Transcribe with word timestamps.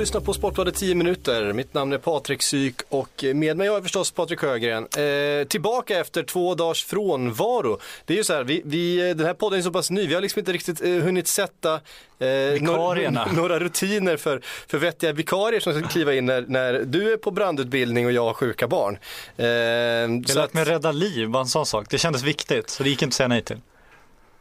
lyssnar 0.00 0.20
på 0.20 0.32
Sportbladet 0.32 0.74
10 0.74 0.94
minuter. 0.94 1.52
Mitt 1.52 1.74
namn 1.74 1.92
är 1.92 1.98
Patrik 1.98 2.42
Syk 2.42 2.80
och 2.88 3.24
med 3.34 3.56
mig 3.56 3.68
har 3.68 3.74
jag 3.74 3.82
förstås 3.82 4.10
Patrik 4.10 4.42
Högren. 4.42 4.86
Eh, 4.96 5.46
tillbaka 5.48 5.98
efter 5.98 6.22
två 6.22 6.54
dagars 6.54 6.84
frånvaro. 6.84 7.78
Det 8.04 8.12
är 8.12 8.16
ju 8.16 8.24
så 8.24 8.32
här, 8.32 8.44
vi, 8.44 8.62
vi, 8.64 9.14
den 9.14 9.26
här 9.26 9.34
podden 9.34 9.58
är 9.58 9.62
så 9.62 9.70
pass 9.70 9.90
ny, 9.90 10.06
vi 10.06 10.14
har 10.14 10.20
liksom 10.20 10.38
inte 10.38 10.52
riktigt 10.52 10.84
eh, 10.84 10.90
hunnit 10.90 11.28
sätta 11.28 11.74
eh, 12.18 12.60
några, 12.60 13.10
några 13.36 13.58
rutiner 13.58 14.16
för, 14.16 14.40
för 14.66 14.78
vettiga 14.78 15.12
vikarier 15.12 15.60
som 15.60 15.72
ska 15.72 15.88
kliva 15.88 16.14
in 16.14 16.26
när, 16.26 16.44
när 16.48 16.72
du 16.72 17.12
är 17.12 17.16
på 17.16 17.30
brandutbildning 17.30 18.06
och 18.06 18.12
jag 18.12 18.24
har 18.24 18.34
sjuka 18.34 18.68
barn. 18.68 18.98
Eh, 19.36 19.46
jag 19.46 20.34
lät 20.34 20.54
mig 20.54 20.64
rädda 20.64 20.92
liv, 20.92 21.28
bara 21.28 21.42
en 21.42 21.46
sån 21.46 21.66
sak. 21.66 21.86
Det 21.90 21.98
kändes 21.98 22.22
viktigt, 22.22 22.70
så 22.70 22.82
det 22.82 22.90
gick 22.90 23.02
inte 23.02 23.12
att 23.12 23.14
säga 23.14 23.28
nej 23.28 23.42
till. 23.42 23.58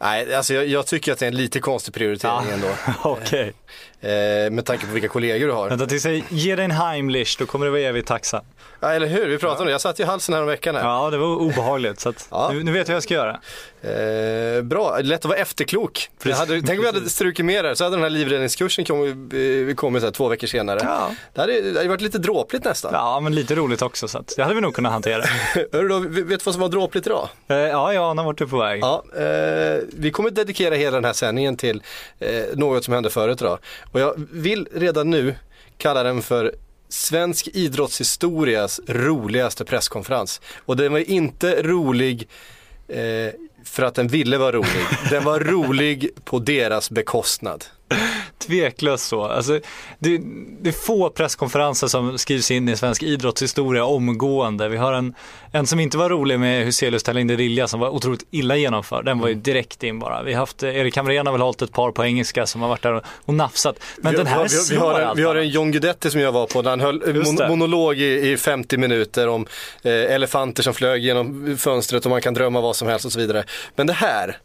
Nej, 0.01 0.35
alltså 0.35 0.53
jag, 0.53 0.67
jag, 0.67 0.85
tycker 0.85 1.11
att 1.11 1.19
det 1.19 1.25
är 1.25 1.27
en 1.27 1.37
lite 1.37 1.59
konstig 1.59 1.93
prioritering 1.93 2.47
ja. 2.47 2.53
ändå. 2.53 2.67
Okej. 3.03 3.53
Okay. 4.01 4.11
Eh, 4.11 4.51
med 4.51 4.65
tanke 4.65 4.85
på 4.85 4.93
vilka 4.93 5.07
kollegor 5.07 5.47
du 5.47 5.53
har. 5.53 5.69
Vänta 5.69 5.85
tills 5.85 6.05
jag 6.05 6.23
ger 6.29 6.55
dig 6.55 6.65
en 6.65 6.71
Heimlich, 6.71 7.37
då 7.39 7.45
kommer 7.45 7.65
du 7.65 7.71
vara 7.71 7.81
evigt 7.81 8.07
tacksam. 8.07 8.45
Ja, 8.79 8.91
eller 8.91 9.07
hur? 9.07 9.27
Vi 9.27 9.37
pratade 9.37 9.59
om 9.59 9.65
det. 9.65 9.71
Jag 9.71 9.81
satt 9.81 9.99
i 9.99 10.03
halsen 10.03 10.35
här 10.35 10.41
om 10.41 10.47
veckan. 10.47 10.75
Här. 10.75 10.83
Ja, 10.83 11.09
det 11.09 11.17
var 11.17 11.27
obehagligt. 11.27 11.99
Så 11.99 12.13
ja. 12.29 12.49
nu, 12.53 12.63
nu, 12.63 12.71
vet 12.71 12.87
jag 12.87 12.93
vad 12.93 12.95
jag 12.95 13.03
ska 13.03 13.13
göra. 13.13 13.39
Eh, 13.81 14.61
bra, 14.61 14.99
lätt 14.99 15.19
att 15.19 15.25
vara 15.25 15.37
efterklok. 15.37 16.09
Hade, 16.23 16.61
tänk 16.61 16.69
om 16.69 16.79
vi 16.79 16.85
hade 16.85 17.09
strukit 17.09 17.45
med 17.45 17.65
det 17.65 17.75
så 17.75 17.83
hade 17.83 17.95
den 17.95 18.03
här 18.03 18.09
livräddningskursen 18.09 18.85
kommit, 18.85 19.33
eh, 19.69 19.75
kommit 19.75 20.01
så 20.01 20.07
här, 20.07 20.11
två 20.11 20.27
veckor 20.27 20.47
senare. 20.47 20.79
Ja. 20.83 21.11
Det, 21.33 21.41
hade, 21.41 21.61
det 21.61 21.77
hade 21.77 21.89
varit 21.89 22.01
lite 22.01 22.17
dråpligt 22.17 22.65
nästan. 22.65 22.91
Ja, 22.93 23.19
men 23.19 23.35
lite 23.35 23.55
roligt 23.55 23.81
också. 23.81 24.07
Så 24.07 24.17
att, 24.17 24.33
det 24.35 24.43
hade 24.43 24.55
vi 24.55 24.61
nog 24.61 24.73
kunnat 24.73 24.91
hantera. 24.91 25.23
Då, 25.71 25.99
vet 25.99 26.27
du 26.27 26.37
vad 26.43 26.53
som 26.53 26.61
var 26.61 26.69
dråpligt 26.69 27.07
idag? 27.07 27.29
Eh, 27.47 27.57
ja, 27.57 27.93
jag 27.93 28.03
anar 28.03 28.23
vart 28.23 28.37
du 28.37 28.43
är 28.43 28.47
på 28.47 28.57
väg. 28.57 28.81
Ja, 28.83 29.03
eh, 29.17 29.83
vi 29.93 30.11
kommer 30.11 30.29
dedikera 30.29 30.75
hela 30.75 30.97
den 30.97 31.05
här 31.05 31.13
sändningen 31.13 31.57
till 31.57 31.83
eh, 32.19 32.43
något 32.55 32.83
som 32.83 32.93
hände 32.93 33.09
förut 33.09 33.41
idag. 33.41 33.59
Och 33.91 33.99
jag 33.99 34.13
vill 34.31 34.67
redan 34.73 35.09
nu 35.09 35.35
kalla 35.77 36.03
den 36.03 36.21
för 36.21 36.55
svensk 36.89 37.47
idrottshistorias 37.47 38.81
roligaste 38.87 39.65
presskonferens. 39.65 40.41
Och 40.65 40.77
den 40.77 40.91
var 40.91 40.99
inte 40.99 41.63
rolig 41.63 42.27
eh, 42.87 43.33
för 43.69 43.83
att 43.83 43.95
den 43.95 44.07
ville 44.07 44.37
vara 44.37 44.51
rolig. 44.51 44.85
Den 45.09 45.23
var 45.23 45.39
rolig 45.39 46.09
på 46.23 46.39
deras 46.39 46.91
bekostnad. 46.91 47.65
Tveklöst 48.39 49.07
så. 49.07 49.23
Alltså, 49.23 49.59
det, 49.99 50.21
det, 50.61 50.69
är 50.69 50.73
få 50.73 51.09
presskonferenser 51.09 51.87
som 51.87 52.17
skrivs 52.17 52.51
in 52.51 52.69
i 52.69 52.75
svensk 52.75 53.03
idrottshistoria 53.03 53.85
omgående. 53.85 54.69
Vi 54.69 54.77
har 54.77 54.93
en, 54.93 55.13
en 55.51 55.67
som 55.67 55.79
inte 55.79 55.97
var 55.97 56.09
rolig 56.09 56.39
med 56.39 56.65
Huselius 56.65 57.03
Terlinder 57.03 57.67
som 57.67 57.79
var 57.79 57.89
otroligt 57.89 58.25
illa 58.31 58.55
genomförd. 58.55 59.05
Den 59.05 59.19
var 59.19 59.27
ju 59.27 59.33
mm. 59.33 59.43
direkt 59.43 59.83
in 59.83 59.99
bara. 59.99 60.23
Vi 60.23 60.33
har 60.33 60.39
haft, 60.39 60.63
Erik 60.63 60.97
Hamrén 60.97 61.25
har 61.25 61.33
väl 61.33 61.41
hållit 61.41 61.61
ett 61.61 61.71
par 61.71 61.91
på 61.91 62.05
engelska 62.05 62.45
som 62.45 62.61
har 62.61 62.69
varit 62.69 62.83
där 62.83 63.01
och, 63.25 63.33
nafsat. 63.33 63.79
Men 63.97 64.11
vi, 64.11 64.17
den 64.17 64.27
här 64.27 64.47
vi, 64.49 64.75
vi, 64.75 64.75
har 64.75 64.99
en, 64.99 65.15
vi 65.15 65.23
har 65.23 65.35
en 65.35 65.49
John 65.49 65.71
Guidetti 65.71 66.11
som 66.11 66.21
jag 66.21 66.31
var 66.31 66.47
på, 66.47 66.61
där 66.61 66.69
han 66.69 66.79
höll 66.79 67.13
mon, 67.13 67.47
monolog 67.49 67.97
i, 67.97 68.31
i 68.31 68.37
50 68.37 68.77
minuter 68.77 69.27
om 69.27 69.45
eh, 69.83 69.91
elefanter 69.93 70.63
som 70.63 70.73
flög 70.73 71.03
genom 71.03 71.57
fönstret 71.57 72.05
och 72.05 72.09
man 72.09 72.21
kan 72.21 72.33
drömma 72.33 72.61
vad 72.61 72.75
som 72.75 72.87
helst 72.87 73.05
och 73.05 73.11
så 73.11 73.19
vidare. 73.19 73.43
Men 73.75 73.87
det 73.87 73.93
här, 73.93 74.37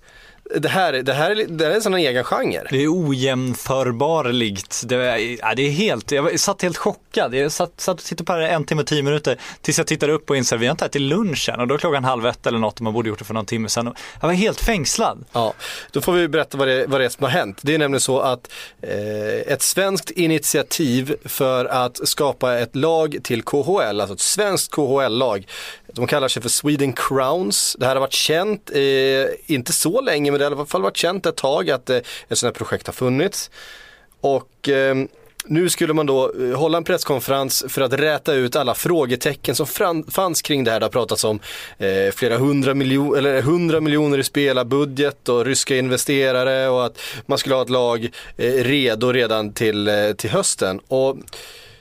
det 0.50 0.68
här, 0.68 0.92
det 0.92 1.12
här 1.12 1.30
är, 1.30 1.46
det 1.46 1.64
här 1.64 1.70
är 1.70 1.74
en 1.74 1.82
sån 1.82 1.94
egen 1.94 2.24
genre. 2.24 2.66
Det 2.70 2.82
är 2.82 3.08
ojämförbarligt. 3.08 4.82
Det 4.86 4.96
är, 4.96 5.38
ja, 5.40 5.54
det 5.54 5.62
är 5.62 5.70
helt, 5.70 6.12
jag 6.12 6.40
satt 6.40 6.62
helt 6.62 6.76
chockad. 6.76 7.34
Jag 7.34 7.52
satt, 7.52 7.80
satt 7.80 7.98
och 7.98 8.04
tittade 8.04 8.24
på 8.24 8.36
det 8.36 8.46
här 8.46 8.54
en 8.54 8.64
timme 8.64 8.82
och 8.82 8.86
tio 8.86 9.02
minuter 9.02 9.38
tills 9.60 9.78
jag 9.78 9.86
tittade 9.86 10.12
upp 10.12 10.30
och 10.30 10.36
insåg 10.36 10.56
att 10.56 10.62
vi 10.62 10.66
har 10.66 10.72
inte 10.72 10.84
ätit 10.84 11.02
lunchen 11.02 11.60
och 11.60 11.68
då 11.68 11.74
är 11.74 11.78
klockan 11.78 12.04
halv 12.04 12.26
ett 12.26 12.46
eller 12.46 12.58
något 12.58 12.74
och 12.74 12.80
man 12.80 12.92
borde 12.92 13.08
gjort 13.08 13.18
det 13.18 13.24
för 13.24 13.34
någon 13.34 13.46
timme 13.46 13.68
sedan. 13.68 13.94
Jag 14.20 14.28
var 14.28 14.34
helt 14.34 14.60
fängslad. 14.60 15.24
Ja, 15.32 15.54
då 15.90 16.00
får 16.00 16.12
vi 16.12 16.28
berätta 16.28 16.58
vad 16.58 16.68
det, 16.68 16.86
vad 16.86 17.00
det 17.00 17.04
är 17.04 17.08
som 17.08 17.24
har 17.24 17.30
hänt. 17.30 17.58
Det 17.62 17.74
är 17.74 17.78
nämligen 17.78 18.00
så 18.00 18.20
att 18.20 18.52
eh, 18.82 19.52
ett 19.52 19.62
svenskt 19.62 20.10
initiativ 20.10 21.16
för 21.24 21.64
att 21.64 22.08
skapa 22.08 22.58
ett 22.58 22.76
lag 22.76 23.16
till 23.22 23.42
KHL, 23.42 24.00
alltså 24.00 24.14
ett 24.14 24.20
svenskt 24.20 24.70
KHL-lag, 24.70 25.46
de 25.94 26.06
kallar 26.06 26.28
sig 26.28 26.42
för 26.42 26.48
Sweden 26.48 26.92
Crowns. 26.92 27.76
Det 27.78 27.86
här 27.86 27.96
har 27.96 28.00
varit 28.00 28.12
känt, 28.12 28.70
eh, 28.74 29.54
inte 29.54 29.72
så 29.72 30.00
länge, 30.00 30.30
men 30.30 30.38
det 30.38 30.44
har 30.44 30.52
i 30.52 30.54
alla 30.54 30.66
fall 30.66 30.82
varit 30.82 30.96
känt 30.96 31.26
ett 31.26 31.36
tag 31.36 31.70
att 31.70 31.90
eh, 31.90 31.96
ett 31.96 32.38
sådant 32.38 32.56
här 32.56 32.58
projekt 32.58 32.86
har 32.86 32.94
funnits. 32.94 33.50
Och 34.20 34.68
eh, 34.68 34.94
nu 35.46 35.68
skulle 35.68 35.92
man 35.92 36.06
då 36.06 36.32
eh, 36.40 36.58
hålla 36.58 36.78
en 36.78 36.84
presskonferens 36.84 37.64
för 37.68 37.80
att 37.80 37.92
räta 37.92 38.34
ut 38.34 38.56
alla 38.56 38.74
frågetecken 38.74 39.54
som 39.54 39.66
fanns 40.10 40.42
kring 40.42 40.64
det 40.64 40.70
här. 40.70 40.80
Det 40.80 40.86
har 40.86 40.90
pratats 40.90 41.24
om 41.24 41.40
eh, 41.78 42.12
flera 42.14 42.38
hundra, 42.38 42.74
miljoner, 42.74 43.18
eller 43.18 43.42
hundra 43.42 43.80
miljoner 43.80 44.18
i 44.18 44.24
spelarbudget 44.24 45.28
och 45.28 45.44
ryska 45.44 45.76
investerare 45.76 46.68
och 46.68 46.86
att 46.86 46.98
man 47.26 47.38
skulle 47.38 47.54
ha 47.54 47.62
ett 47.62 47.70
lag 47.70 48.10
eh, 48.36 48.52
redo 48.52 49.12
redan 49.12 49.52
till, 49.52 49.88
eh, 49.88 50.12
till 50.12 50.30
hösten. 50.30 50.80
Och 50.88 51.16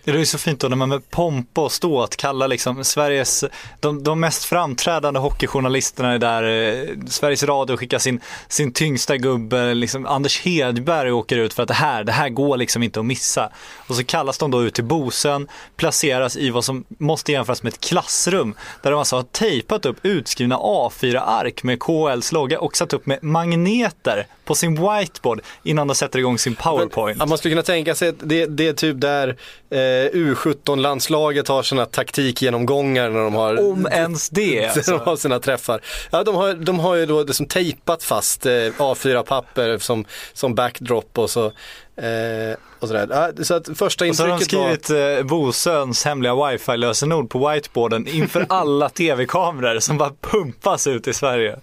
det 0.05 0.11
är 0.11 0.17
ju 0.17 0.25
så 0.25 0.37
fint 0.37 0.59
då 0.59 0.67
när 0.67 0.75
man 0.75 0.89
med 0.89 1.09
pompa 1.09 1.61
och 1.61 1.71
ståt 1.71 2.15
kallar 2.15 2.47
liksom 2.47 2.83
Sveriges, 2.83 3.43
de, 3.79 4.03
de 4.03 4.19
mest 4.19 4.45
framträdande 4.45 5.19
hockeyjournalisterna 5.19 6.13
är 6.13 6.19
där, 6.19 6.43
eh, 6.43 6.87
Sveriges 7.07 7.43
Radio 7.43 7.77
skickar 7.77 7.99
sin, 7.99 8.19
sin 8.47 8.73
tyngsta 8.73 9.17
gubbe, 9.17 9.73
liksom 9.73 10.05
Anders 10.05 10.41
Hedberg 10.41 11.11
åker 11.11 11.37
ut 11.37 11.53
för 11.53 11.63
att 11.63 11.67
det 11.67 11.73
här, 11.73 12.03
det 12.03 12.11
här 12.11 12.29
går 12.29 12.57
liksom 12.57 12.83
inte 12.83 12.99
att 12.99 13.05
missa. 13.05 13.49
Och 13.87 13.95
så 13.95 14.03
kallas 14.03 14.37
de 14.37 14.51
då 14.51 14.63
ut 14.63 14.73
till 14.73 14.83
Bosön, 14.83 15.47
placeras 15.75 16.37
i 16.37 16.49
vad 16.49 16.65
som 16.65 16.83
måste 16.87 17.31
jämföras 17.31 17.63
med 17.63 17.73
ett 17.73 17.79
klassrum, 17.79 18.55
där 18.81 18.91
de 18.91 18.99
alltså 18.99 19.15
har 19.15 19.23
tejpat 19.23 19.85
upp 19.85 19.97
utskrivna 20.03 20.57
A4-ark 20.57 21.63
med 21.63 21.79
KLs 21.79 22.31
logga 22.31 22.59
och 22.59 22.77
satt 22.77 22.93
upp 22.93 23.05
med 23.05 23.23
magneter 23.23 24.27
på 24.45 24.55
sin 24.55 24.75
whiteboard 24.75 25.41
innan 25.63 25.87
de 25.87 25.95
sätter 25.95 26.19
igång 26.19 26.37
sin 26.37 26.55
powerpoint. 26.55 27.17
Men, 27.17 27.29
man 27.29 27.37
skulle 27.37 27.51
kunna 27.51 27.63
tänka 27.63 27.95
sig 27.95 28.09
att 28.09 28.15
det, 28.19 28.45
det 28.45 28.67
är 28.67 28.73
typ 28.73 29.01
där 29.01 29.37
eh, 29.73 30.11
U17-landslaget 30.11 31.47
har 31.47 31.63
sina 31.63 31.85
taktikgenomgångar 31.85 33.09
när 33.09 33.19
de 33.19 33.33
har 33.33 33.71
Om 33.71 33.87
ens 33.91 34.29
det. 34.29 34.65
Alltså. 34.75 34.91
de 34.91 34.99
har 34.99 35.15
sina 35.15 35.39
träffar. 35.39 35.81
Ja, 36.11 36.23
de, 36.23 36.35
har, 36.35 36.53
de 36.53 36.79
har 36.79 36.95
ju 36.95 37.05
då 37.05 37.23
liksom 37.23 37.45
tejpat 37.45 38.03
fast 38.03 38.45
eh, 38.45 38.51
A4-papper 38.51 39.77
som, 39.77 40.05
som 40.33 40.55
backdrop 40.55 41.17
och 41.17 41.29
så 41.29 41.51
Eh, 41.95 42.57
och 42.79 42.87
sådär. 42.87 43.43
Så 43.43 43.53
att 43.53 43.77
första 43.77 44.05
intrycket 44.05 44.09
och 44.09 44.41
så 44.43 44.57
har 44.57 44.69
de 44.69 44.75
skrivit 44.75 44.89
var... 44.89 45.17
eh, 45.17 45.23
Bosöns 45.23 46.05
hemliga 46.05 46.35
wifi-lösenord 46.35 47.29
på 47.29 47.49
whiteboarden 47.49 48.07
inför 48.07 48.45
alla 48.49 48.89
tv-kameror 48.89 49.79
som 49.79 49.97
bara 49.97 50.11
pumpas 50.21 50.87
ut 50.87 51.07
i 51.07 51.13
Sverige. 51.13 51.59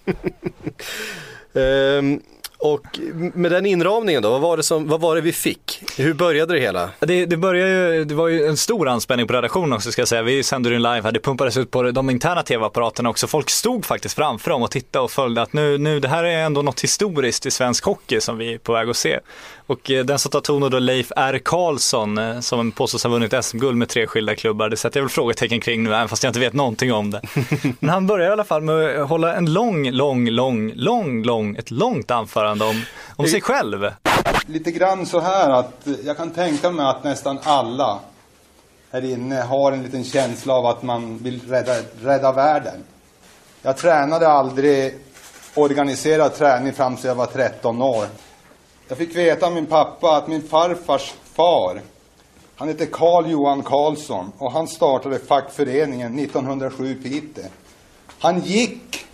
um, 1.52 2.20
och 2.60 2.98
med 3.34 3.52
den 3.52 3.66
inramningen 3.66 4.22
då, 4.22 4.30
vad 4.30 4.40
var 4.40 4.56
det, 4.56 4.62
som, 4.62 4.88
vad 4.88 5.00
var 5.00 5.14
det 5.14 5.20
vi 5.20 5.32
fick? 5.32 5.82
Hur 5.96 6.14
började 6.14 6.54
det 6.54 6.60
hela? 6.60 6.90
Det, 6.98 7.26
det 7.26 7.36
började 7.36 7.96
ju, 7.96 8.04
det 8.04 8.14
var 8.14 8.28
ju 8.28 8.46
en 8.46 8.56
stor 8.56 8.88
anspänning 8.88 9.26
på 9.26 9.32
redaktionen 9.32 9.72
också 9.72 9.92
ska 9.92 10.00
jag 10.00 10.08
säga. 10.08 10.22
Vi 10.22 10.42
sände 10.42 10.70
den 10.70 10.82
live 10.82 11.00
här, 11.02 11.12
det 11.12 11.20
pumpades 11.20 11.56
ut 11.56 11.70
på 11.70 11.82
de 11.82 12.10
interna 12.10 12.42
tv-apparaterna 12.42 13.10
också. 13.10 13.26
Folk 13.26 13.50
stod 13.50 13.86
faktiskt 13.86 14.14
framför 14.14 14.50
dem 14.50 14.62
och 14.62 14.70
tittade 14.70 15.04
och 15.04 15.10
följde 15.10 15.42
att 15.42 15.52
nu, 15.52 15.78
nu, 15.78 16.00
det 16.00 16.08
här 16.08 16.24
är 16.24 16.44
ändå 16.44 16.62
något 16.62 16.80
historiskt 16.80 17.46
i 17.46 17.50
svensk 17.50 17.84
hockey 17.84 18.20
som 18.20 18.38
vi 18.38 18.54
är 18.54 18.58
på 18.58 18.72
väg 18.72 18.88
att 18.88 18.96
se. 18.96 19.20
Och 19.70 19.90
eh, 19.90 20.04
den 20.04 20.18
som 20.18 20.30
tar 20.30 20.40
tonen 20.40 20.70
då 20.70 20.78
Leif 20.78 21.12
R. 21.16 21.40
Karlsson 21.44 22.18
eh, 22.18 22.40
som 22.40 22.72
påstås 22.72 23.02
ha 23.02 23.10
vunnit 23.10 23.44
SM-guld 23.44 23.76
med 23.76 23.88
tre 23.88 24.06
skilda 24.06 24.34
klubbar. 24.34 24.68
Det 24.68 24.76
sätter 24.76 25.00
jag 25.00 25.04
väl 25.04 25.10
frågetecken 25.10 25.60
kring 25.60 25.82
nu 25.82 25.94
även 25.94 26.08
fast 26.08 26.22
jag 26.22 26.30
inte 26.30 26.40
vet 26.40 26.52
någonting 26.52 26.92
om 26.92 27.10
det. 27.10 27.20
Men 27.80 27.90
han 27.90 28.06
börjar 28.06 28.28
i 28.28 28.32
alla 28.32 28.44
fall 28.44 28.62
med 28.62 29.00
att 29.00 29.08
hålla 29.08 29.34
en 29.34 29.52
lång, 29.52 29.90
lång, 29.90 30.28
lång, 30.28 30.72
lång, 30.74 31.22
lång, 31.22 31.56
ett 31.56 31.70
långt 31.70 32.10
anförande 32.10 32.64
om, 32.64 32.82
om 33.16 33.26
sig 33.26 33.40
själv. 33.40 33.90
Lite 34.46 34.70
grann 34.70 35.06
så 35.06 35.20
här 35.20 35.50
att 35.50 35.86
jag 36.04 36.16
kan 36.16 36.30
tänka 36.30 36.70
mig 36.70 36.86
att 36.86 37.04
nästan 37.04 37.38
alla 37.42 37.98
här 38.92 39.04
inne 39.04 39.40
har 39.40 39.72
en 39.72 39.82
liten 39.82 40.04
känsla 40.04 40.54
av 40.54 40.66
att 40.66 40.82
man 40.82 41.18
vill 41.18 41.40
rädda, 41.48 41.72
rädda 42.02 42.32
världen. 42.32 42.84
Jag 43.62 43.76
tränade 43.76 44.28
aldrig 44.28 44.94
organiserad 45.54 46.34
träning 46.34 46.72
fram 46.72 46.96
till 46.96 47.06
jag 47.06 47.14
var 47.14 47.26
13 47.26 47.82
år. 47.82 48.06
Jag 48.90 48.98
fick 48.98 49.16
veta 49.16 49.46
av 49.46 49.52
min 49.52 49.66
pappa 49.66 50.16
att 50.16 50.28
min 50.28 50.42
farfars 50.42 51.14
far, 51.24 51.80
han 52.56 52.68
hette 52.68 52.86
Karl 52.86 53.30
Johan 53.30 53.62
Karlsson 53.62 54.32
och 54.38 54.52
han 54.52 54.68
startade 54.68 55.18
fackföreningen 55.18 56.18
1907 56.18 56.90
i 56.90 56.94
Piteå. 56.94 57.44
Han 58.18 58.40
gick 58.40 59.04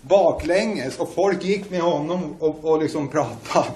baklänges 0.00 0.98
och 0.98 1.14
folk 1.14 1.44
gick 1.44 1.70
med 1.70 1.80
honom 1.80 2.36
och, 2.38 2.64
och 2.64 2.82
liksom 2.82 3.08
pratade. 3.08 3.66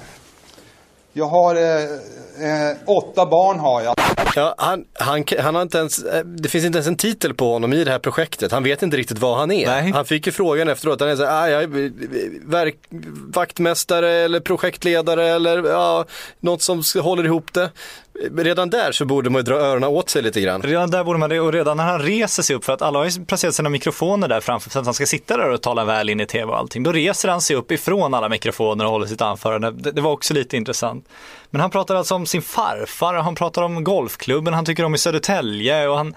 Jag 1.12 1.26
har 1.26 1.54
eh, 1.54 1.82
eh, 2.50 2.76
åtta 2.86 3.26
barn 3.26 3.58
har 3.58 3.82
jag. 3.82 4.03
Ja, 4.36 4.54
han, 4.58 4.84
han, 4.92 5.24
han 5.38 5.54
har 5.54 5.62
inte 5.62 5.78
ens, 5.78 6.02
eh, 6.04 6.24
det 6.24 6.48
finns 6.48 6.64
inte 6.64 6.76
ens 6.76 6.86
en 6.88 6.96
titel 6.96 7.34
på 7.34 7.52
honom 7.52 7.72
i 7.72 7.84
det 7.84 7.90
här 7.90 7.98
projektet. 7.98 8.52
Han 8.52 8.62
vet 8.62 8.82
inte 8.82 8.96
riktigt 8.96 9.18
vad 9.18 9.38
han 9.38 9.50
är. 9.50 9.66
Nej. 9.66 9.92
Han 9.92 10.04
fick 10.04 10.26
ju 10.26 10.32
frågan 10.32 10.68
efteråt, 10.68 11.00
han 11.00 11.08
är 11.08 11.16
så 11.16 11.24
här, 11.24 11.42
ah, 11.42 11.48
jag 11.48 11.62
är 11.62 11.90
verk, 12.50 12.76
vaktmästare 13.34 14.10
eller 14.12 14.40
projektledare 14.40 15.28
eller 15.28 15.68
ja, 15.68 16.04
något 16.40 16.62
som 16.62 16.82
håller 17.02 17.24
ihop 17.24 17.52
det. 17.52 17.70
Redan 18.36 18.70
där 18.70 18.92
så 18.92 19.04
borde 19.04 19.30
man 19.30 19.38
ju 19.38 19.42
dra 19.42 19.54
öronen 19.54 19.88
åt 19.88 20.10
sig 20.10 20.22
lite 20.22 20.40
grann. 20.40 20.62
Redan 20.62 20.90
där 20.90 21.04
borde 21.04 21.18
man 21.18 21.30
det 21.30 21.40
och 21.40 21.52
redan 21.52 21.76
när 21.76 21.84
han 21.84 22.02
reser 22.02 22.42
sig 22.42 22.56
upp 22.56 22.64
för 22.64 22.72
att 22.72 22.82
alla 22.82 22.98
har 22.98 23.06
ju 23.06 23.24
placerat 23.24 23.54
sina 23.54 23.68
mikrofoner 23.68 24.28
där 24.28 24.40
framför 24.40 24.70
så 24.70 24.78
att 24.78 24.84
han 24.84 24.94
ska 24.94 25.06
sitta 25.06 25.36
där 25.36 25.50
och 25.50 25.62
tala 25.62 25.84
väl 25.84 26.10
in 26.10 26.20
i 26.20 26.26
tv 26.26 26.52
och 26.52 26.58
allting. 26.58 26.82
Då 26.82 26.92
reser 26.92 27.28
han 27.28 27.40
sig 27.40 27.56
upp 27.56 27.72
ifrån 27.72 28.14
alla 28.14 28.28
mikrofoner 28.28 28.84
och 28.84 28.90
håller 28.90 29.06
sitt 29.06 29.20
anförande. 29.20 29.70
Det, 29.70 29.90
det 29.90 30.00
var 30.00 30.10
också 30.10 30.34
lite 30.34 30.56
intressant. 30.56 31.08
Men 31.54 31.60
han 31.60 31.70
pratar 31.70 31.94
alltså 31.94 32.14
om 32.14 32.26
sin 32.26 32.42
farfar, 32.42 33.14
han 33.14 33.34
pratar 33.34 33.62
om 33.62 33.84
golfklubben 33.84 34.54
han 34.54 34.64
tycker 34.64 34.84
om 34.84 34.94
i 34.94 34.98
Södertälje 34.98 35.88
och 35.88 35.96
han, 35.96 36.14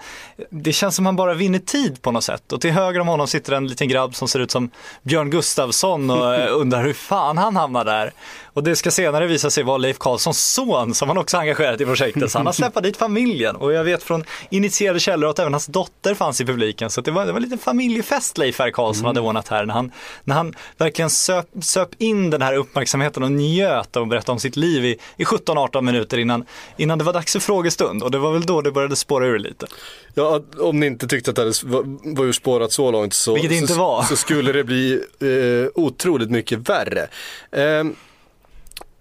det 0.50 0.72
känns 0.72 0.96
som 0.96 1.06
han 1.06 1.16
bara 1.16 1.34
vinner 1.34 1.58
tid 1.58 2.02
på 2.02 2.12
något 2.12 2.24
sätt. 2.24 2.52
Och 2.52 2.60
till 2.60 2.70
höger 2.70 3.00
om 3.00 3.08
honom 3.08 3.26
sitter 3.26 3.52
en 3.52 3.66
liten 3.66 3.88
grabb 3.88 4.14
som 4.14 4.28
ser 4.28 4.40
ut 4.40 4.50
som 4.50 4.70
Björn 5.02 5.30
Gustafsson 5.30 6.10
och 6.10 6.34
eh, 6.34 6.48
undrar 6.60 6.82
hur 6.82 6.92
fan 6.92 7.38
han 7.38 7.56
hamnar 7.56 7.84
där. 7.84 8.12
Och 8.58 8.64
det 8.64 8.76
ska 8.76 8.90
senare 8.90 9.26
visa 9.26 9.50
sig 9.50 9.64
vara 9.64 9.76
Leif 9.76 9.98
Karlssons 9.98 10.44
son 10.44 10.94
som 10.94 11.08
han 11.08 11.18
också 11.18 11.36
engagerat 11.36 11.80
i 11.80 11.84
projektet. 11.84 12.30
Så 12.30 12.38
han 12.38 12.46
har 12.46 12.52
släppt 12.72 12.82
dit 12.82 12.96
familjen 12.96 13.56
och 13.56 13.72
jag 13.72 13.84
vet 13.84 14.02
från 14.02 14.24
initierade 14.50 15.00
källor 15.00 15.30
att 15.30 15.38
även 15.38 15.52
hans 15.52 15.66
dotter 15.66 16.14
fanns 16.14 16.40
i 16.40 16.44
publiken. 16.44 16.90
Så 16.90 17.00
det 17.00 17.10
var, 17.10 17.26
det 17.26 17.32
var 17.32 17.38
en 17.38 17.42
liten 17.42 17.58
familjefest 17.58 18.38
Leif 18.38 18.60
R. 18.60 18.70
Karlsson 18.70 19.04
mm. 19.04 19.06
hade 19.06 19.20
ordnat 19.20 19.48
här 19.48 19.66
när 19.66 19.74
han, 19.74 19.92
när 20.24 20.34
han 20.34 20.54
verkligen 20.78 21.10
söp, 21.10 21.46
söp 21.60 21.88
in 21.98 22.30
den 22.30 22.42
här 22.42 22.54
uppmärksamheten 22.54 23.22
och 23.22 23.32
njöt 23.32 23.96
av 23.96 24.02
att 24.02 24.08
berätta 24.08 24.32
om 24.32 24.38
sitt 24.38 24.56
liv 24.56 24.84
i, 24.84 24.96
i 25.16 25.24
17-18 25.28 25.80
minuter 25.80 26.18
innan, 26.18 26.44
innan 26.76 26.98
det 26.98 27.04
var 27.04 27.12
dags 27.12 27.32
för 27.32 27.40
frågestund. 27.40 28.02
Och 28.02 28.10
det 28.10 28.18
var 28.18 28.32
väl 28.32 28.46
då 28.46 28.62
det 28.62 28.72
började 28.72 28.96
spåra 28.96 29.26
ur 29.26 29.38
lite. 29.38 29.66
Ja, 30.14 30.42
om 30.60 30.80
ni 30.80 30.86
inte 30.86 31.06
tyckte 31.06 31.30
att 31.30 31.36
det 31.36 31.62
var, 31.64 32.14
var 32.16 32.24
urspårat 32.24 32.72
så 32.72 32.90
långt 32.90 33.14
så, 33.14 33.36
så, 33.66 34.04
så 34.08 34.16
skulle 34.16 34.52
det 34.52 34.64
bli 34.64 35.00
eh, 35.20 35.70
otroligt 35.74 36.30
mycket 36.30 36.68
värre. 36.68 37.08
Eh, 37.50 37.84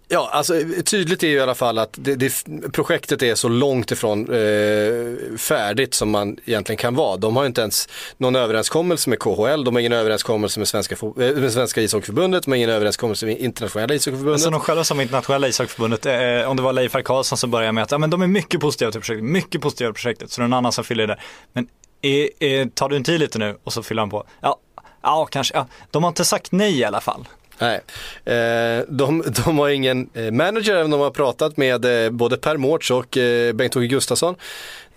Ja, 0.09 0.29
alltså 0.31 0.53
tydligt 0.85 1.23
är 1.23 1.27
ju 1.27 1.33
i 1.33 1.39
alla 1.39 1.55
fall 1.55 1.77
att 1.77 1.89
det, 1.93 2.15
det, 2.15 2.43
projektet 2.71 3.21
är 3.23 3.35
så 3.35 3.49
långt 3.49 3.91
ifrån 3.91 4.19
eh, 4.19 5.37
färdigt 5.37 5.93
som 5.93 6.09
man 6.09 6.37
egentligen 6.45 6.77
kan 6.77 6.95
vara. 6.95 7.17
De 7.17 7.35
har 7.35 7.45
inte 7.45 7.61
ens 7.61 7.89
någon 8.17 8.35
överenskommelse 8.35 9.09
med 9.09 9.19
KHL, 9.19 9.63
de 9.63 9.75
har 9.75 9.79
ingen 9.79 9.93
överenskommelse 9.93 10.59
med 10.59 10.67
Svenska, 10.67 10.95
eh, 11.05 11.11
med 11.15 11.53
svenska 11.53 11.81
ishockeyförbundet, 11.81 12.43
de 12.43 12.51
har 12.51 12.55
ingen 12.55 12.69
överenskommelse 12.69 13.25
med 13.25 13.37
internationella 13.37 13.93
ishockeyförbundet. 13.93 14.33
Alltså 14.33 14.49
de 14.49 14.59
själva 14.59 14.83
som 14.83 15.01
internationella 15.01 15.47
ishockeyförbundet, 15.47 16.05
eh, 16.05 16.49
om 16.49 16.57
det 16.57 16.63
var 16.63 16.73
Leif 16.73 16.95
R. 16.95 17.01
Karlsson 17.01 17.37
som 17.37 17.51
började 17.51 17.71
med 17.71 17.83
att 17.83 17.91
ja, 17.91 17.97
men 17.97 18.09
de 18.09 18.21
är 18.21 18.27
mycket 18.27 18.59
positiva 18.59 18.91
till 18.91 19.01
projektet, 19.01 19.23
mycket 19.23 19.61
positiva 19.61 19.89
till 19.89 19.93
projektet, 19.93 20.31
så 20.31 20.41
det 20.41 20.45
är 20.45 20.47
någon 20.47 20.57
annan 20.57 20.71
som 20.71 20.83
fyller 20.83 21.03
i 21.03 21.07
det. 21.07 21.17
Men 21.53 21.67
eh, 22.01 22.49
eh, 22.49 22.67
tar 22.67 22.89
du 22.89 22.97
inte 22.97 23.11
i 23.11 23.17
lite 23.17 23.39
nu 23.39 23.57
och 23.63 23.73
så 23.73 23.83
fyller 23.83 24.01
han 24.01 24.09
på, 24.09 24.23
ja, 24.41 24.59
ja 25.01 25.25
kanske, 25.25 25.53
ja. 25.53 25.67
de 25.91 26.03
har 26.03 26.07
inte 26.07 26.25
sagt 26.25 26.51
nej 26.51 26.79
i 26.79 26.83
alla 26.83 27.01
fall. 27.01 27.25
Nej, 27.59 27.81
eh, 28.25 28.83
de, 28.87 29.23
de 29.45 29.57
har 29.57 29.69
ingen 29.69 30.09
eh, 30.13 30.31
manager 30.31 30.75
även 30.75 30.85
om 30.85 30.91
de 30.91 30.99
har 30.99 31.11
pratat 31.11 31.57
med 31.57 32.05
eh, 32.05 32.11
både 32.11 32.37
Per 32.37 32.57
Mårts 32.57 32.91
och 32.91 33.17
Bengt-Åke 33.53 33.87
Gustafsson. 33.87 34.35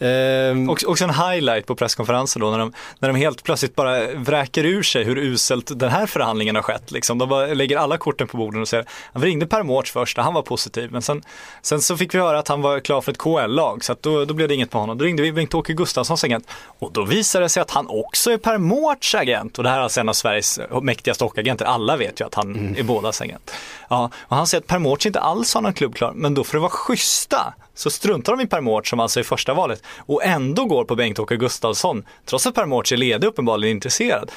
Eh, 0.00 0.70
och, 0.70 0.82
också 0.86 1.04
en 1.04 1.10
highlight 1.10 1.66
på 1.66 1.74
presskonferensen 1.74 2.40
då 2.40 2.50
när 2.50 2.58
de, 2.58 2.72
när 2.98 3.08
de 3.08 3.16
helt 3.16 3.42
plötsligt 3.42 3.76
bara 3.76 4.06
vräker 4.14 4.64
ur 4.64 4.82
sig 4.82 5.04
hur 5.04 5.18
uselt 5.18 5.78
den 5.78 5.90
här 5.90 6.06
förhandlingen 6.06 6.54
har 6.54 6.62
skett. 6.62 6.90
Liksom. 6.90 7.18
De 7.18 7.28
bara 7.28 7.46
lägger 7.46 7.76
alla 7.76 7.98
korten 7.98 8.26
på 8.26 8.36
borden 8.36 8.60
och 8.60 8.68
säger, 8.68 8.86
han 9.12 9.22
ringde 9.22 9.46
Per 9.46 9.62
Mårts 9.62 9.92
först 9.92 10.18
han 10.18 10.34
var 10.34 10.42
positiv. 10.42 10.92
Men 10.92 11.02
sen, 11.02 11.22
sen 11.62 11.80
så 11.80 11.96
fick 11.96 12.14
vi 12.14 12.18
höra 12.18 12.38
att 12.38 12.48
han 12.48 12.62
var 12.62 12.80
klar 12.80 13.00
för 13.00 13.12
ett 13.12 13.18
KL-lag 13.18 13.84
så 13.84 13.96
då, 14.00 14.24
då 14.24 14.34
blev 14.34 14.48
det 14.48 14.54
inget 14.54 14.70
på 14.70 14.78
honom. 14.78 14.98
Då 14.98 15.04
ringde 15.04 15.22
vi 15.22 15.32
Bengt-Åke 15.32 15.72
Gustafssons 15.72 16.24
agent 16.24 16.48
och 16.78 16.92
då 16.92 17.04
visade 17.04 17.44
det 17.44 17.48
sig 17.48 17.60
att 17.60 17.70
han 17.70 17.86
också 17.88 18.30
är 18.30 18.36
Per 18.36 18.58
Mårts 18.58 19.14
agent. 19.14 19.58
Och 19.58 19.64
det 19.64 19.70
här 19.70 19.78
är 19.78 19.82
alltså 19.82 20.00
en 20.00 20.08
av 20.08 20.12
Sveriges 20.12 20.60
mäktigaste 20.82 21.24
hockeyagenter. 21.24 21.64
Alla 21.64 21.96
vet 21.96 22.20
ju 22.20 22.26
att 22.26 22.34
han 22.34 22.54
mm. 22.54 22.76
är 22.76 22.82
bådas 22.82 23.20
agent. 23.20 23.50
Ja, 23.88 24.10
och 24.14 24.36
han 24.36 24.46
säger 24.46 24.62
att 24.62 24.68
Per 24.68 24.78
Mårts 24.78 25.06
inte 25.06 25.20
alls 25.20 25.54
har 25.54 25.62
någon 25.62 25.72
klubb 25.72 25.94
klar, 25.94 26.12
men 26.14 26.34
då 26.34 26.44
får 26.44 26.52
det 26.52 26.60
vara 26.60 26.70
schyssta 26.70 27.54
så 27.74 27.90
struntar 27.90 28.36
de 28.36 28.42
i 28.42 28.46
Per 28.46 28.60
Mårts 28.60 28.90
som 28.90 29.00
alltså 29.00 29.20
är 29.20 29.24
första 29.24 29.54
valet 29.54 29.82
och 29.98 30.24
ändå 30.24 30.64
går 30.64 30.84
på 30.84 30.96
Bengt-Åke 30.96 31.36
Gustafsson 31.36 32.04
trots 32.24 32.46
att 32.46 32.54
Per 32.54 32.66
Mårts 32.66 32.92
är 32.92 32.96
ledig 32.96 33.26
uppenbarligen 33.26 33.76
intresserad. 33.76 34.30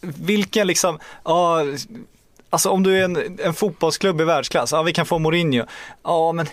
Vilken 0.00 0.66
liksom, 0.66 0.98
ja, 1.24 1.62
alltså 2.50 2.70
om 2.70 2.82
du 2.82 2.98
är 2.98 3.04
en, 3.04 3.38
en 3.44 3.54
fotbollsklubb 3.54 4.20
i 4.20 4.24
världsklass, 4.24 4.72
ja 4.72 4.82
vi 4.82 4.92
kan 4.92 5.06
få 5.06 5.18
Mourinho, 5.18 5.64
ja 6.02 6.32
men 6.32 6.46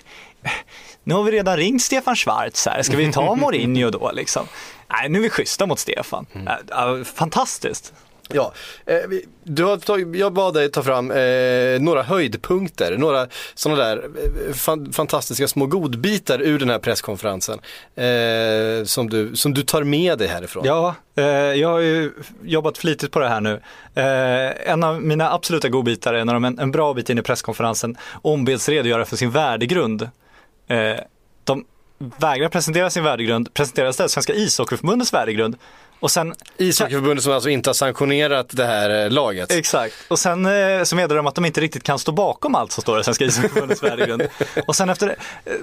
nu 1.03 1.13
har 1.13 1.23
vi 1.23 1.31
redan 1.31 1.57
ringt 1.57 1.81
Stefan 1.81 2.15
Schwarz 2.15 2.65
här, 2.65 2.81
ska 2.81 2.97
vi 2.97 3.11
ta 3.11 3.35
Mourinho 3.41 3.89
då 3.89 4.11
liksom? 4.13 4.47
Nej, 4.87 5.09
nu 5.09 5.19
är 5.19 5.23
vi 5.23 5.29
schyssta 5.29 5.65
mot 5.65 5.79
Stefan. 5.79 6.25
Mm. 6.33 7.05
Fantastiskt. 7.05 7.93
Ja, 8.29 8.53
eh, 8.85 8.97
du 9.43 9.63
har 9.63 9.77
tagit, 9.77 10.15
jag 10.15 10.33
bad 10.33 10.53
dig 10.53 10.71
ta 10.71 10.83
fram 10.83 11.11
eh, 11.11 11.79
några 11.79 12.03
höjdpunkter, 12.03 12.97
några 12.97 13.27
sådana 13.53 13.83
där 13.83 13.97
eh, 13.97 14.53
fan, 14.53 14.93
fantastiska 14.93 15.47
små 15.47 15.65
godbitar 15.65 16.41
ur 16.41 16.59
den 16.59 16.69
här 16.69 16.79
presskonferensen 16.79 17.59
eh, 17.95 18.85
som, 18.85 19.09
du, 19.09 19.35
som 19.35 19.53
du 19.53 19.63
tar 19.63 19.83
med 19.83 20.17
dig 20.17 20.27
härifrån. 20.27 20.63
Ja, 20.65 20.95
eh, 21.15 21.25
jag 21.25 21.69
har 21.69 21.79
ju 21.79 22.11
jobbat 22.43 22.77
flitigt 22.77 23.11
på 23.11 23.19
det 23.19 23.29
här 23.29 23.41
nu. 23.41 23.61
Eh, 23.95 24.71
en 24.71 24.83
av 24.83 25.01
mina 25.01 25.31
absoluta 25.31 25.69
godbitar 25.69 26.13
är 26.13 26.25
när 26.25 26.33
de 26.33 26.45
en, 26.45 26.59
en 26.59 26.71
bra 26.71 26.93
bit 26.93 27.09
in 27.09 27.17
i 27.17 27.21
presskonferensen 27.21 27.97
ombeds 28.21 28.69
redogöra 28.69 29.05
för 29.05 29.15
sin 29.15 29.31
värdegrund. 29.31 30.09
Eh, 30.67 30.99
de 31.43 31.65
vägrar 31.97 32.49
presentera 32.49 32.89
sin 32.89 33.03
värdegrund, 33.03 33.53
presenterar 33.53 33.89
istället 33.89 34.11
Svenska 34.11 34.33
ishockeyförbundets 34.33 35.13
värdegrund 35.13 35.55
och 35.99 36.11
sen, 36.11 36.33
Ishockeyförbundet 36.57 37.23
som 37.23 37.33
alltså 37.33 37.49
inte 37.49 37.69
har 37.69 37.73
sanktionerat 37.73 38.49
det 38.49 38.65
här 38.65 39.03
eh, 39.03 39.11
laget. 39.11 39.51
Exakt, 39.51 39.95
och 40.07 40.19
sen 40.19 40.45
eh, 40.45 40.83
så 40.83 40.95
meddelar 40.95 41.15
de 41.15 41.27
att 41.27 41.35
de 41.35 41.45
inte 41.45 41.61
riktigt 41.61 41.83
kan 41.83 41.99
stå 41.99 42.11
bakom 42.11 42.55
allt 42.55 42.71
som 42.71 42.81
står 42.81 42.99
i 42.99 43.03
Svenska 43.03 43.25
ishockeyförbundets 43.25 43.83
värdegrund. 43.83 44.23
Och 44.67 44.75
sen 44.75 44.89
efter 44.89 45.15
eh, 45.45 45.53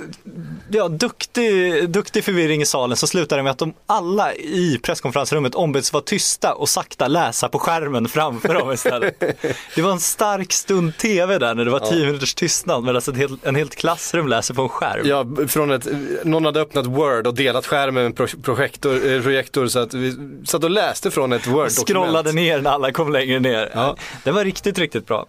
ja, 0.70 0.88
duktig, 0.88 1.90
duktig 1.90 2.24
förvirring 2.24 2.62
i 2.62 2.66
salen 2.66 2.96
så 2.96 3.06
slutar 3.06 3.36
det 3.36 3.42
med 3.42 3.50
att 3.50 3.58
de 3.58 3.74
alla 3.86 4.34
i 4.34 4.80
presskonferensrummet 4.82 5.54
ombeds 5.54 5.92
vara 5.92 6.02
tysta 6.02 6.54
och 6.54 6.68
sakta 6.68 7.08
läsa 7.08 7.48
på 7.48 7.58
skärmen 7.58 8.08
framför 8.08 8.54
dem 8.54 8.72
istället. 8.72 9.20
Det 9.74 9.82
var 9.82 9.92
en 9.92 10.00
stark 10.00 10.52
stund 10.52 10.96
tv 10.96 11.38
där 11.38 11.54
när 11.54 11.64
det 11.64 11.70
var 11.70 11.80
tio 11.80 12.00
ja. 12.00 12.06
minuters 12.06 12.34
tystnad 12.34 12.84
medan 12.84 13.02
en 13.06 13.14
helt, 13.14 13.46
en 13.46 13.54
helt 13.54 13.76
klassrum 13.76 14.28
läser 14.28 14.54
på 14.54 14.62
en 14.62 14.68
skärm. 14.68 15.02
Ja, 15.04 15.26
från 15.48 15.70
ett, 15.70 15.86
någon 16.24 16.44
hade 16.44 16.60
öppnat 16.60 16.86
Word 16.86 17.26
och 17.26 17.34
delat 17.34 17.66
skärmen 17.66 17.94
med 17.94 18.06
en 18.06 18.42
projektor, 18.42 19.22
projektor 19.22 19.66
så 19.66 19.78
att 19.78 19.94
vi 19.94 20.29
satt 20.44 20.64
och 20.64 20.70
läste 20.70 21.10
från 21.10 21.32
ett 21.32 21.46
Word-dokument. 21.46 21.88
Scrollade 21.88 22.32
ner 22.32 22.60
när 22.60 22.70
alla 22.70 22.92
kom 22.92 23.12
längre 23.12 23.40
ner. 23.40 23.70
Ja. 23.74 23.96
Det 24.24 24.30
var 24.30 24.44
riktigt, 24.44 24.78
riktigt 24.78 25.06
bra. 25.06 25.26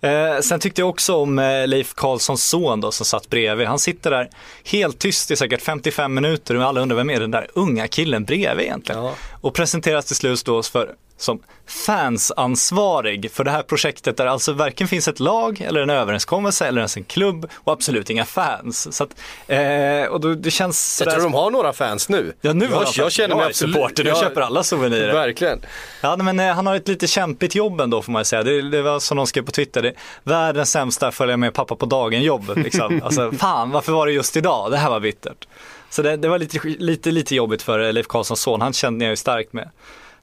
Eh, 0.00 0.40
sen 0.40 0.60
tyckte 0.60 0.80
jag 0.80 0.88
också 0.88 1.14
om 1.16 1.38
eh, 1.38 1.66
Leif 1.66 1.94
Karlssons 1.94 2.44
son 2.44 2.80
då 2.80 2.92
som 2.92 3.06
satt 3.06 3.28
bredvid. 3.28 3.66
Han 3.66 3.78
sitter 3.78 4.10
där 4.10 4.30
helt 4.64 4.98
tyst 4.98 5.30
i 5.30 5.36
säkert 5.36 5.62
55 5.62 6.14
minuter 6.14 6.56
och 6.56 6.64
alla 6.64 6.80
undrar 6.80 6.96
vem 6.96 7.10
är 7.10 7.20
den 7.20 7.30
där 7.30 7.48
unga 7.54 7.88
killen 7.88 8.24
bredvid 8.24 8.64
egentligen. 8.64 9.04
Ja. 9.04 9.14
Och 9.40 9.54
presenteras 9.54 10.04
till 10.04 10.16
slut 10.16 10.44
då 10.44 10.62
för 10.62 10.94
som 11.16 11.40
fansansvarig 11.66 13.30
för 13.30 13.44
det 13.44 13.50
här 13.50 13.62
projektet 13.62 14.16
där 14.16 14.26
alltså 14.26 14.52
varken 14.52 14.88
finns 14.88 15.08
ett 15.08 15.20
lag 15.20 15.60
eller 15.60 15.80
en 15.80 15.90
överenskommelse 15.90 16.66
eller 16.66 16.80
ens 16.80 16.96
en 16.96 17.04
klubb 17.04 17.50
och 17.54 17.72
absolut 17.72 18.10
inga 18.10 18.24
fans. 18.24 18.96
Så 18.96 19.04
att, 19.04 19.10
eh, 19.46 20.10
och 20.10 20.20
då, 20.20 20.34
det 20.34 20.50
känns 20.50 21.02
jag 21.04 21.14
tror 21.14 21.22
de 21.22 21.34
har 21.34 21.50
några 21.50 21.72
fans 21.72 22.08
nu. 22.08 22.32
Ja, 22.40 22.52
nu 22.52 22.68
jag, 22.70 22.86
jag, 22.96 23.12
känner 23.12 23.36
mig 23.36 23.46
absolut, 23.46 23.74
supporter, 23.74 24.04
jag 24.04 24.18
köper 24.18 24.40
alla 24.40 24.62
souvenirer. 24.62 25.12
Verkligen. 25.12 25.60
Ja, 26.00 26.16
men 26.16 26.40
eh, 26.40 26.54
han 26.54 26.66
har 26.66 26.76
ett 26.76 26.88
lite 26.88 27.06
kämpigt 27.06 27.54
jobb 27.54 27.80
ändå 27.80 28.02
får 28.02 28.12
man 28.12 28.24
säga. 28.24 28.42
Det, 28.42 28.62
det 28.70 28.82
var 28.82 29.00
som 29.00 29.16
de 29.16 29.26
skrev 29.26 29.42
på 29.42 29.52
Twitter, 29.52 29.82
det, 29.82 29.92
världens 30.22 30.70
sämsta 30.70 31.12
följa 31.12 31.36
med 31.36 31.54
pappa 31.54 31.76
på 31.76 31.86
dagen 31.86 32.22
jobb. 32.22 32.52
Liksom. 32.56 33.00
alltså, 33.04 33.32
fan, 33.32 33.70
varför 33.70 33.92
var 33.92 34.06
det 34.06 34.12
just 34.12 34.36
idag? 34.36 34.70
Det 34.70 34.76
här 34.76 34.90
var 34.90 35.00
bittert. 35.00 35.46
Så 35.90 36.02
det, 36.02 36.16
det 36.16 36.28
var 36.28 36.38
lite, 36.38 36.58
lite, 36.68 37.10
lite 37.10 37.34
jobbigt 37.34 37.62
för 37.62 37.92
Leif 37.92 38.06
Karlssons 38.06 38.40
son, 38.40 38.60
han 38.60 38.72
kände 38.72 39.04
jag 39.04 39.10
ju 39.10 39.16
starkt 39.16 39.52
med. 39.52 39.70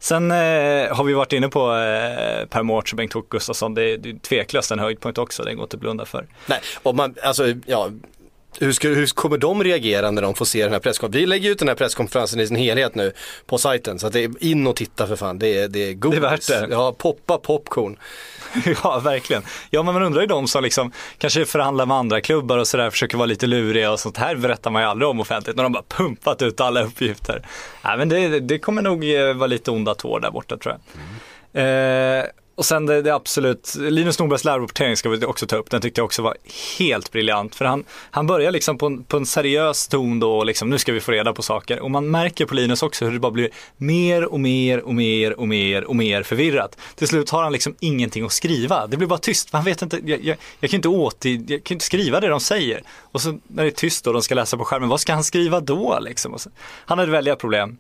Sen 0.02 0.32
eh, 0.32 0.38
har 0.96 1.04
vi 1.04 1.14
varit 1.14 1.34
inne 1.34 1.50
på 1.50 1.76
eh, 1.76 2.46
Per 2.46 2.64
Mårts 2.64 2.94
och 2.94 2.98
Bengt-Åke 2.98 3.28
Gustafsson. 3.30 3.74
Det 3.74 3.84
är, 3.84 3.98
det 3.98 4.10
är 4.10 4.14
tveklöst 4.14 4.72
en 4.72 4.80
höjdpunkt 4.80 5.18
också, 5.18 5.44
det 5.44 5.54
går 5.54 5.64
inte 5.64 5.76
att 5.76 5.82
blunda 5.82 6.06
för. 6.06 6.28
Nej, 6.46 6.60
och 6.84 6.96
man, 6.96 7.16
alltså, 7.24 7.44
ja, 7.66 7.90
hur, 8.60 8.72
ska, 8.72 8.88
hur 8.88 9.08
kommer 9.08 9.38
de 9.38 9.64
reagera 9.64 10.12
när 10.12 10.22
de 10.22 10.34
får 10.34 10.46
se 10.46 10.64
den 10.64 10.74
här 10.74 10.80
presskonferensen? 10.80 11.22
Vi 11.22 11.28
lägger 11.28 11.50
ut 11.50 11.60
den 11.60 11.68
här 11.68 11.76
presskonferensen 11.76 12.40
i 12.40 12.48
sin 12.48 12.56
helhet 12.56 12.96
nu 12.96 13.14
på 13.46 13.58
sajten. 13.58 14.00
Så 14.00 14.08
att 14.08 14.14
det 14.14 14.24
är 14.24 14.44
in 14.44 14.68
och 14.68 14.76
titta 14.76 15.08
för 15.08 15.16
fan, 15.16 15.40
det 15.40 15.58
är, 15.58 15.68
det 15.68 15.90
är 15.90 15.94
godis. 15.94 16.20
Det 16.20 16.28
är 16.28 16.32
värt 16.32 16.48
det. 16.48 16.68
Ja, 16.76 16.96
poppa 16.98 17.38
popcorn. 17.38 17.98
ja, 18.84 19.00
verkligen. 19.00 19.44
Ja, 19.70 19.84
men 19.84 19.94
man 19.94 20.04
undrar 20.04 20.22
ju 20.22 20.28
de 20.28 20.48
som 20.48 20.64
liksom 20.64 20.92
kanske 21.18 21.46
förhandlar 21.46 21.86
med 21.86 21.98
andra 21.98 22.22
klubbar 22.22 22.58
och 22.58 22.68
sådär, 22.68 22.90
försöker 22.90 23.18
vara 23.18 23.26
lite 23.26 23.48
luriga 23.48 23.92
och 23.92 24.00
sånt 24.00 24.18
här 24.18 24.36
berättar 24.36 24.72
man 24.72 24.82
ju 24.82 24.88
aldrig 24.88 25.10
om 25.10 25.20
offentligt 25.20 25.56
när 25.56 25.64
de 25.64 25.72
bara 25.72 25.84
pumpat 25.88 26.42
ut 26.42 26.62
alla 26.62 26.84
uppgifter. 26.84 27.46
Ja, 27.82 27.98
men 27.98 28.10
det, 28.10 28.40
det 28.40 28.60
kommer 28.60 28.82
nog 28.82 29.14
eh, 29.14 29.34
vara 29.34 29.48
lite 29.48 29.72
onda 29.72 29.96
tår 29.96 30.20
där 30.20 30.32
borta 30.32 30.58
tror 30.58 30.76
jag. 30.76 30.82
Mm. 31.02 32.20
Eh, 32.20 32.26
och 32.62 32.66
sen 32.66 32.86
det, 32.86 33.02
det 33.02 33.16
absolut, 33.16 33.76
Linus 33.80 34.20
Norbergs 34.20 34.46
lärarrapportering 34.46 34.98
ska 34.98 35.10
vi 35.10 35.26
också 35.26 35.48
ta 35.48 35.56
upp, 35.56 35.70
den 35.70 35.82
tyckte 35.82 36.02
jag 36.02 36.06
också 36.06 36.22
var 36.22 36.38
helt 36.80 37.12
briljant. 37.12 37.56
För 37.56 37.66
han, 37.66 37.84
han 38.12 38.28
börjar 38.28 38.52
liksom 38.52 38.78
på 38.78 38.86
en, 38.86 39.04
på 39.04 39.18
en 39.18 39.26
seriös 39.26 39.88
ton 39.88 40.20
då 40.20 40.38
och 40.38 40.46
liksom 40.46 40.70
nu 40.70 40.78
ska 40.78 40.92
vi 40.92 41.00
få 41.00 41.12
reda 41.12 41.34
på 41.34 41.42
saker. 41.42 41.80
Och 41.80 41.92
man 41.92 42.12
märker 42.12 42.46
på 42.46 42.56
Linus 42.56 42.84
också 42.84 43.06
hur 43.06 43.12
det 43.12 43.20
bara 43.20 43.32
blir 43.32 43.50
mer 43.78 44.26
och 44.26 44.40
mer 44.40 44.80
och 44.80 44.96
mer 44.96 45.40
och 45.40 45.48
mer 45.48 45.84
och 45.84 45.96
mer 45.96 46.24
förvirrat. 46.24 46.78
Till 46.96 47.08
slut 47.08 47.30
har 47.30 47.44
han 47.44 47.52
liksom 47.52 47.76
ingenting 47.80 48.26
att 48.26 48.32
skriva. 48.32 48.88
Det 48.88 48.98
blir 48.98 49.08
bara 49.08 49.20
tyst, 49.20 49.54
man 49.54 49.64
vet 49.64 49.82
inte, 49.82 50.00
jag, 50.06 50.24
jag, 50.24 50.38
jag 50.60 50.70
kan 50.70 50.78
inte 50.78 50.90
åt, 50.90 51.26
jag 51.26 51.64
kan 51.64 51.76
inte 51.76 51.86
skriva 51.86 52.20
det 52.20 52.28
de 52.28 52.40
säger. 52.40 52.84
Och 53.12 53.22
så 53.22 53.40
när 53.48 53.64
det 53.64 53.70
är 53.70 53.72
tyst 53.72 54.08
och 54.08 54.14
de 54.14 54.22
ska 54.22 54.36
läsa 54.36 54.58
på 54.58 54.66
skärmen, 54.66 54.90
vad 54.90 55.00
ska 55.00 55.14
han 55.14 55.24
skriva 55.24 55.60
då 55.60 56.00
liksom? 56.02 56.40
Så, 56.40 56.50
han 56.86 57.00
hade 57.00 57.12
väldiga 57.12 57.36
problem. 57.36 57.78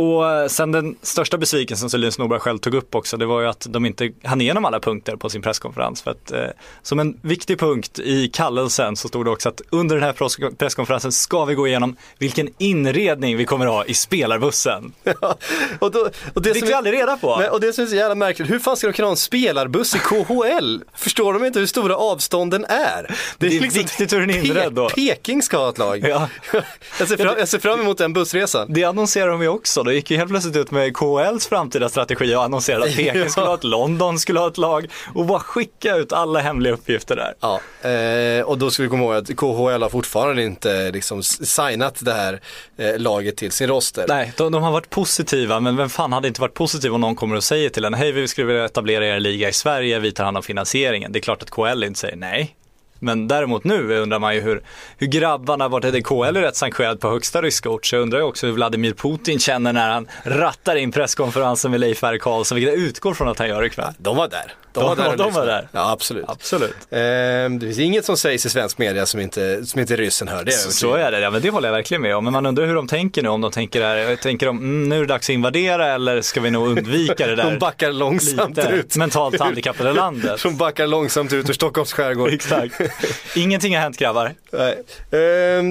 Och 0.00 0.50
sen 0.50 0.72
den 0.72 0.96
största 1.02 1.38
besvikelsen 1.38 1.90
som 1.90 2.00
Linus 2.00 2.18
Norberg 2.18 2.40
själv 2.40 2.58
tog 2.58 2.74
upp 2.74 2.94
också, 2.94 3.16
det 3.16 3.26
var 3.26 3.40
ju 3.40 3.46
att 3.46 3.66
de 3.70 3.86
inte 3.86 4.10
hann 4.24 4.40
igenom 4.40 4.64
alla 4.64 4.80
punkter 4.80 5.16
på 5.16 5.28
sin 5.28 5.42
presskonferens. 5.42 6.02
För 6.02 6.10
att, 6.10 6.32
eh, 6.32 6.44
som 6.82 7.00
en 7.00 7.18
viktig 7.22 7.58
punkt 7.58 7.98
i 7.98 8.28
kallelsen 8.28 8.96
så 8.96 9.08
stod 9.08 9.24
det 9.26 9.30
också 9.30 9.48
att 9.48 9.60
under 9.70 9.96
den 9.96 10.04
här 10.04 10.12
presskonferensen 10.56 11.12
ska 11.12 11.44
vi 11.44 11.54
gå 11.54 11.68
igenom 11.68 11.96
vilken 12.18 12.48
inredning 12.58 13.36
vi 13.36 13.44
kommer 13.44 13.66
ha 13.66 13.84
i 13.84 13.94
spelarbussen. 13.94 14.92
Ja, 15.20 15.36
och 15.78 15.90
då, 15.90 16.08
och 16.34 16.42
det 16.42 16.54
fick 16.54 16.68
vi 16.68 16.72
aldrig 16.72 16.94
reda 16.94 17.16
på. 17.16 17.36
Nej, 17.36 17.48
och 17.48 17.60
det 17.60 17.72
som 17.72 17.84
är 17.84 17.88
så 17.88 17.94
jävla 17.94 18.14
märkligt, 18.14 18.50
hur 18.50 18.58
fan 18.58 18.76
ska 18.76 18.86
de 18.86 18.92
kunna 18.92 19.06
ha 19.06 19.12
en 19.12 19.16
spelarbuss 19.16 19.94
i 19.94 19.98
KHL? 19.98 20.80
Förstår 20.94 21.32
de 21.32 21.44
inte 21.44 21.58
hur 21.58 21.66
stora 21.66 21.96
avstånden 21.96 22.64
är? 22.64 23.16
Det 23.38 23.46
är, 23.46 23.50
det 23.50 23.56
är 23.56 23.60
liksom 23.60 23.82
viktigt 23.82 24.12
hur 24.12 24.20
den 24.20 24.30
är 24.30 24.44
inredd 24.44 24.72
då. 24.72 24.88
Peking 24.88 25.42
ska 25.42 25.58
ha 25.58 25.68
ett 25.68 25.78
lag. 25.78 26.08
Ja. 26.08 26.28
jag, 26.98 27.08
ser 27.08 27.16
fram, 27.16 27.34
jag 27.38 27.48
ser 27.48 27.58
fram 27.58 27.80
emot 27.80 27.98
den 27.98 28.12
bussresan. 28.12 28.66
Det 28.72 28.84
annonserar 28.84 29.28
de 29.28 29.42
ju 29.42 29.48
också. 29.48 29.82
Det 29.90 29.94
gick 29.94 30.10
ju 30.10 30.16
helt 30.16 30.30
plötsligt 30.30 30.56
ut 30.56 30.70
med 30.70 30.96
KHLs 30.96 31.46
framtida 31.46 31.88
strategi 31.88 32.34
och 32.34 32.44
annonserade 32.44 32.84
att 32.84 32.96
Peking 32.96 33.28
skulle 33.30 33.46
ha 33.46 33.54
ett, 33.54 33.64
London 33.64 34.18
skulle 34.18 34.40
ha 34.40 34.48
ett 34.48 34.58
lag 34.58 34.86
och 35.14 35.26
bara 35.26 35.40
skicka 35.40 35.96
ut 35.96 36.12
alla 36.12 36.40
hemliga 36.40 36.72
uppgifter 36.72 37.16
där. 37.16 37.34
Ja, 37.40 37.60
eh, 37.90 38.44
och 38.44 38.58
då 38.58 38.70
ska 38.70 38.82
vi 38.82 38.88
komma 38.88 39.02
ihåg 39.02 39.14
att 39.14 39.36
KHL 39.36 39.82
har 39.82 39.88
fortfarande 39.88 40.42
inte 40.42 40.90
liksom 40.90 41.22
signat 41.22 42.04
det 42.04 42.12
här 42.12 42.40
eh, 42.76 42.98
laget 42.98 43.36
till 43.36 43.52
sin 43.52 43.68
roster. 43.68 44.04
Nej, 44.08 44.32
de, 44.36 44.52
de, 44.52 44.62
har 44.62 44.72
varit 44.72 44.90
positiva, 44.90 45.60
men 45.60 45.76
vem 45.76 45.88
fan 45.88 46.12
hade 46.12 46.28
inte 46.28 46.40
varit 46.40 46.54
positiv 46.54 46.94
om 46.94 47.00
någon 47.00 47.16
kommer 47.16 47.36
och 47.36 47.44
säger 47.44 47.68
till 47.68 47.84
en, 47.84 47.94
hej 47.94 48.12
vi 48.12 48.28
skulle 48.28 48.46
vilja 48.46 48.64
etablera 48.64 49.06
er 49.06 49.20
liga 49.20 49.48
i 49.48 49.52
Sverige, 49.52 49.98
vi 49.98 50.12
tar 50.12 50.24
hand 50.24 50.36
om 50.36 50.42
finansieringen. 50.42 51.12
Det 51.12 51.18
är 51.18 51.20
klart 51.20 51.42
att 51.42 51.50
KHL 51.50 51.84
inte 51.84 52.00
säger 52.00 52.16
nej. 52.16 52.56
Men 53.00 53.28
däremot 53.28 53.64
nu 53.64 53.98
undrar 53.98 54.18
man 54.18 54.34
ju 54.34 54.40
hur, 54.40 54.62
hur 54.98 55.06
grabbarna, 55.06 55.68
vart 55.68 55.84
är 55.84 55.92
det 55.92 56.02
KL 56.02 56.36
är 56.36 56.40
rätt 56.42 56.56
sanktionerad 56.56 57.00
på 57.00 57.10
högsta 57.10 57.42
ryska 57.42 57.70
ort, 57.70 57.86
så 57.86 57.96
jag 57.96 58.02
undrar 58.02 58.18
ju 58.18 58.24
också 58.24 58.46
hur 58.46 58.52
Vladimir 58.52 58.92
Putin 58.92 59.38
känner 59.38 59.72
när 59.72 59.90
han 59.90 60.08
rattar 60.22 60.76
in 60.76 60.92
presskonferensen 60.92 61.70
med 61.70 61.80
Leif 61.80 62.04
R. 62.04 62.18
Karlsson, 62.18 62.56
vilket 62.56 62.74
jag 62.74 62.82
utgår 62.82 63.14
från 63.14 63.28
att 63.28 63.38
han 63.38 63.48
gör 63.48 63.64
ikväll. 63.64 63.94
De 63.98 64.16
var 64.16 64.28
där. 64.28 64.54
De, 64.72 64.80
de 64.80 64.86
var 64.88 64.96
där. 64.96 65.16
De 65.16 65.32
var 65.32 65.46
där. 65.46 65.68
Ja, 65.72 65.90
absolut. 65.90 66.24
absolut. 66.28 66.76
Eh, 66.90 66.98
det 66.98 67.60
finns 67.60 67.78
inget 67.78 68.04
som 68.04 68.16
sägs 68.16 68.46
i 68.46 68.50
svensk 68.50 68.78
media 68.78 69.06
som 69.06 69.20
inte, 69.20 69.66
som 69.66 69.80
inte 69.80 69.96
ryssen 69.96 70.28
hör. 70.28 70.44
Det 70.44 70.52
är 70.52 70.56
så 70.56 70.94
är 70.94 71.10
det, 71.10 71.20
ja, 71.20 71.30
men 71.30 71.42
det 71.42 71.50
håller 71.50 71.68
jag 71.68 71.74
verkligen 71.74 72.02
med 72.02 72.16
om. 72.16 72.24
Men 72.24 72.32
man 72.32 72.46
undrar 72.46 72.66
hur 72.66 72.74
de 72.74 72.86
tänker 72.88 73.22
nu, 73.22 73.28
om 73.28 73.40
de 73.40 73.50
tänker 73.50 73.82
här, 73.82 74.16
tänker 74.16 74.46
de, 74.46 74.56
mm, 74.58 74.88
nu 74.88 74.96
är 74.96 75.00
det 75.00 75.06
dags 75.06 75.26
att 75.26 75.34
invadera 75.34 75.86
eller 75.86 76.20
ska 76.22 76.40
vi 76.40 76.50
nog 76.50 76.68
undvika 76.68 77.26
det 77.26 77.36
där? 77.36 77.50
de 77.50 77.58
backar 77.58 77.92
långsamt 77.92 78.58
ut. 78.58 78.96
Mentalt 78.96 79.40
handikappade 79.40 79.92
landet. 80.00 80.42
de 80.42 80.56
backar 80.56 80.86
långsamt 80.86 81.32
ut 81.32 81.50
ur 81.50 81.54
Stockholms 81.54 81.92
skärgård. 81.92 82.30
Exakt. 82.32 82.80
Ingenting 83.36 83.74
har 83.74 83.82
hänt 83.82 83.96
grabbar. 83.96 84.34
Nej. 84.52 84.82
Eh, 85.10 85.62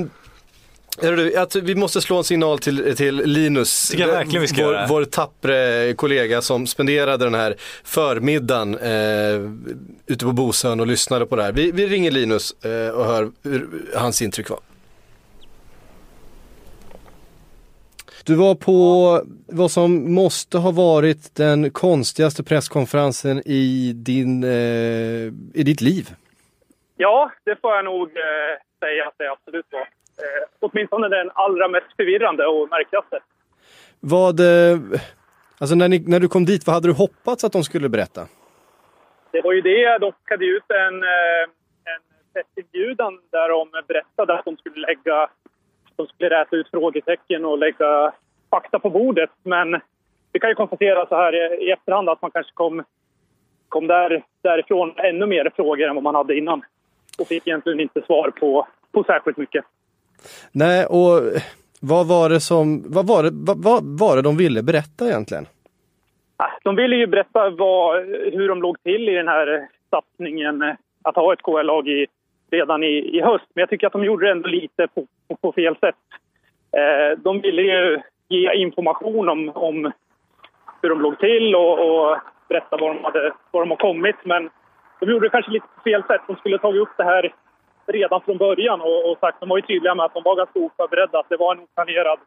du, 1.01 1.35
att 1.35 1.55
vi 1.55 1.75
måste 1.75 2.01
slå 2.01 2.17
en 2.17 2.23
signal 2.23 2.59
till, 2.59 2.95
till 2.97 3.15
Linus, 3.15 3.93
vår, 3.95 4.87
vår 4.87 5.05
tappre 5.05 5.93
kollega 5.93 6.41
som 6.41 6.67
spenderade 6.67 7.25
den 7.25 7.35
här 7.35 7.55
förmiddagen 7.83 8.77
eh, 8.77 9.51
ute 10.07 10.25
på 10.25 10.31
Bosön 10.31 10.79
och 10.79 10.87
lyssnade 10.87 11.25
på 11.25 11.35
det 11.35 11.43
här. 11.43 11.51
Vi, 11.51 11.71
vi 11.71 11.87
ringer 11.87 12.11
Linus 12.11 12.51
eh, 12.65 12.89
och 12.89 13.05
hör 13.05 13.31
hur 13.43 13.69
hans 13.95 14.21
intryck 14.21 14.49
var. 14.49 14.59
Du 18.23 18.35
var 18.35 18.55
på 18.55 19.23
vad 19.47 19.71
som 19.71 20.13
måste 20.13 20.57
ha 20.57 20.71
varit 20.71 21.35
den 21.35 21.71
konstigaste 21.71 22.43
presskonferensen 22.43 23.41
i, 23.45 23.93
din, 23.95 24.43
eh, 24.43 25.33
i 25.53 25.63
ditt 25.63 25.81
liv. 25.81 26.15
Ja, 27.01 27.31
det 27.43 27.61
får 27.61 27.75
jag 27.75 27.85
nog 27.85 28.07
eh, 28.07 28.55
säga 28.79 29.07
att 29.07 29.13
det 29.17 29.31
absolut 29.31 29.65
var 29.71 29.81
eh, 29.81 30.43
åtminstone 30.59 31.09
den 31.09 31.31
allra 31.33 31.67
mest 31.67 31.95
förvirrande 31.97 32.45
och 32.45 32.69
märkligaste. 32.69 33.19
Vad, 33.99 34.39
eh, 34.39 34.77
alltså 35.59 35.75
när, 35.75 35.89
ni, 35.89 36.03
när 36.07 36.19
du 36.19 36.27
kom 36.27 36.45
dit, 36.45 36.67
vad 36.67 36.73
hade 36.73 36.87
du 36.87 36.93
hoppats 36.93 37.43
att 37.43 37.51
de 37.51 37.63
skulle 37.63 37.89
berätta? 37.89 38.21
Det 39.31 39.41
var 39.41 39.53
ju 39.53 39.61
det, 39.61 39.97
de 39.97 40.11
skickade 40.11 40.45
ut 40.45 40.63
en, 40.67 41.03
eh, 41.03 41.43
en 41.91 42.01
pressinbjudan 42.33 43.19
där 43.31 43.49
de 43.49 43.69
berättade 43.87 44.33
att 44.33 44.45
de 44.45 44.57
skulle 44.57 44.87
lägga, 44.87 45.29
de 45.95 46.07
skulle 46.07 46.29
räta 46.29 46.55
ut 46.55 46.69
frågetecken 46.69 47.45
och 47.45 47.57
lägga 47.57 48.11
fakta 48.49 48.79
på 48.79 48.89
bordet. 48.89 49.31
Men 49.43 49.81
vi 50.31 50.39
kan 50.39 50.49
ju 50.49 50.55
konstatera 50.55 51.07
så 51.07 51.15
här 51.15 51.61
i 51.63 51.71
efterhand 51.71 52.09
att 52.09 52.21
man 52.21 52.31
kanske 52.31 52.53
kom, 52.53 52.83
kom 53.69 53.87
där, 53.87 54.23
därifrån 54.41 54.93
ännu 54.97 55.25
mer 55.25 55.51
frågor 55.55 55.87
än 55.87 55.95
vad 55.95 56.03
man 56.03 56.15
hade 56.15 56.37
innan. 56.37 56.63
Och 57.19 57.27
fick 57.27 57.47
egentligen 57.47 57.79
inte 57.79 58.01
svar 58.01 58.29
på, 58.29 58.67
på 58.91 59.03
särskilt 59.03 59.37
mycket. 59.37 59.65
Nej, 60.51 60.85
och 60.85 61.21
vad 61.81 62.07
var 62.07 62.29
det 62.29 62.39
som, 62.39 62.83
vad 62.85 63.07
var 63.07 63.23
det, 63.23 63.29
vad, 63.33 63.63
vad 63.63 63.99
var 63.99 64.15
det 64.15 64.21
de 64.21 64.37
ville 64.37 64.63
berätta 64.63 65.05
egentligen? 65.05 65.45
De 66.63 66.75
ville 66.75 66.95
ju 66.95 67.07
berätta 67.07 67.49
vad, 67.49 68.05
hur 68.07 68.47
de 68.47 68.61
låg 68.61 68.83
till 68.83 69.09
i 69.09 69.13
den 69.13 69.27
här 69.27 69.67
satsningen 69.89 70.75
att 71.03 71.15
ha 71.15 71.33
ett 71.33 71.41
KL-lag 71.41 71.87
i, 71.87 72.07
redan 72.51 72.83
i, 72.83 73.17
i 73.17 73.21
höst. 73.21 73.45
Men 73.53 73.61
jag 73.61 73.69
tycker 73.69 73.87
att 73.87 73.93
de 73.93 74.03
gjorde 74.03 74.25
det 74.25 74.31
ändå 74.31 74.47
lite 74.47 74.87
på, 74.87 75.05
på, 75.27 75.35
på 75.35 75.51
fel 75.51 75.75
sätt. 75.79 75.95
Eh, 76.71 77.19
de 77.19 77.41
ville 77.41 77.61
ju 77.61 78.01
ge 78.27 78.53
information 78.53 79.29
om, 79.29 79.49
om 79.49 79.91
hur 80.81 80.89
de 80.89 81.01
låg 81.01 81.19
till 81.19 81.55
och, 81.55 81.73
och 81.79 82.17
berätta 82.49 82.77
var 82.77 82.93
de, 82.93 83.03
hade, 83.03 83.33
var 83.51 83.61
de 83.61 83.69
har 83.69 83.77
kommit. 83.77 84.15
Men 84.23 84.49
de 84.99 85.09
gjorde 85.09 85.25
det 85.25 85.29
kanske 85.29 85.51
lite 85.51 85.67
fel 85.83 86.03
sätt. 86.03 86.21
De 86.27 86.35
skulle 86.35 86.57
tagit 86.57 86.81
upp 86.81 86.97
det 86.97 87.03
här 87.03 87.33
redan 87.85 88.21
från 88.21 88.37
början 88.37 88.81
och, 88.81 89.11
och 89.11 89.17
sagt, 89.19 89.39
de 89.39 89.49
var 89.49 89.57
ju 89.57 89.61
tydliga 89.61 89.95
med 89.95 90.05
att 90.05 90.13
de 90.13 90.23
var 90.23 90.35
ganska 90.35 90.59
oförberedda, 90.59 91.19
att 91.19 91.29
det 91.29 91.37
var 91.37 91.55
en 91.55 91.61
oplanerad 91.61 92.19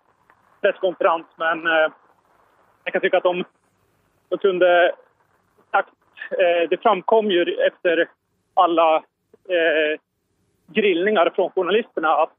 presskonferens. 0.61 1.27
Men 1.37 1.67
eh, 1.67 1.93
jag 2.85 2.93
kan 2.93 3.01
tycka 3.01 3.17
att 3.17 3.23
de, 3.23 3.45
de 4.29 4.39
kunde 4.39 4.93
sagt, 5.71 5.93
eh, 6.31 6.69
det 6.71 6.83
framkom 6.83 7.31
ju 7.31 7.43
efter 7.43 8.09
alla 8.55 8.97
eh, 9.49 10.01
grillningar 10.67 11.33
från 11.35 11.51
journalisterna 11.51 12.09
att, 12.09 12.33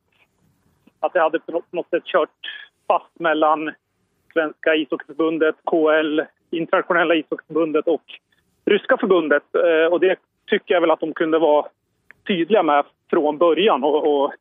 att 0.99 1.13
det 1.13 1.19
hade 1.19 1.39
på 1.39 1.63
något 1.71 1.89
sätt 1.89 2.05
kört 2.05 2.29
fast 2.87 3.19
mellan 3.19 3.73
Svenska 4.33 4.75
ishockeyförbundet, 4.75 5.55
KL, 5.65 6.21
Internationella 6.49 7.15
ishockeyförbundet 7.15 7.87
och 7.87 8.03
Ryska 8.65 8.97
förbundet. 8.97 9.43
Eh, 9.55 9.93
och 9.93 9.99
det 9.99 10.15
tycker 10.47 10.73
jag 10.73 10.81
väl 10.81 10.91
att 10.91 10.99
de 10.99 11.13
kunde 11.13 11.39
vara 11.39 11.65
tydliga 12.27 12.63
med 12.63 12.85
från 13.09 13.37
början 13.37 13.83
och, 13.83 14.07
och, 14.07 14.33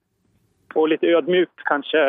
och 0.75 0.89
lite 0.89 1.07
ödmjukt 1.07 1.65
kanske 1.65 2.09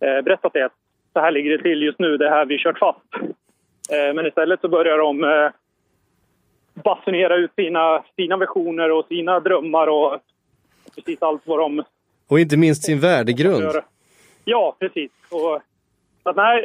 eh, 0.00 0.20
berättat 0.24 0.52
det. 0.52 0.68
Så 1.12 1.20
här 1.20 1.30
ligger 1.30 1.50
det 1.50 1.62
till 1.62 1.82
just 1.82 1.98
nu, 1.98 2.16
det 2.16 2.30
här 2.30 2.46
vi 2.46 2.58
kört 2.58 2.78
fast. 2.78 3.00
Eh, 3.92 4.14
men 4.14 4.26
istället 4.26 4.60
så 4.60 4.68
börjar 4.68 4.98
de 4.98 5.50
basunera 6.74 7.36
ut 7.36 7.50
sina, 7.54 8.04
sina 8.16 8.36
visioner 8.36 8.90
och 8.90 9.06
sina 9.06 9.40
drömmar 9.40 9.86
och 9.86 10.20
precis 10.94 11.22
allt 11.22 11.42
vad 11.44 11.58
de... 11.58 11.84
Och 12.28 12.40
inte 12.40 12.56
minst 12.56 12.84
sin 12.84 13.00
värdegrund. 13.00 13.72
Ja, 14.44 14.76
precis. 14.78 15.10
Och, 15.30 15.62
att 16.22 16.36
nej, 16.36 16.64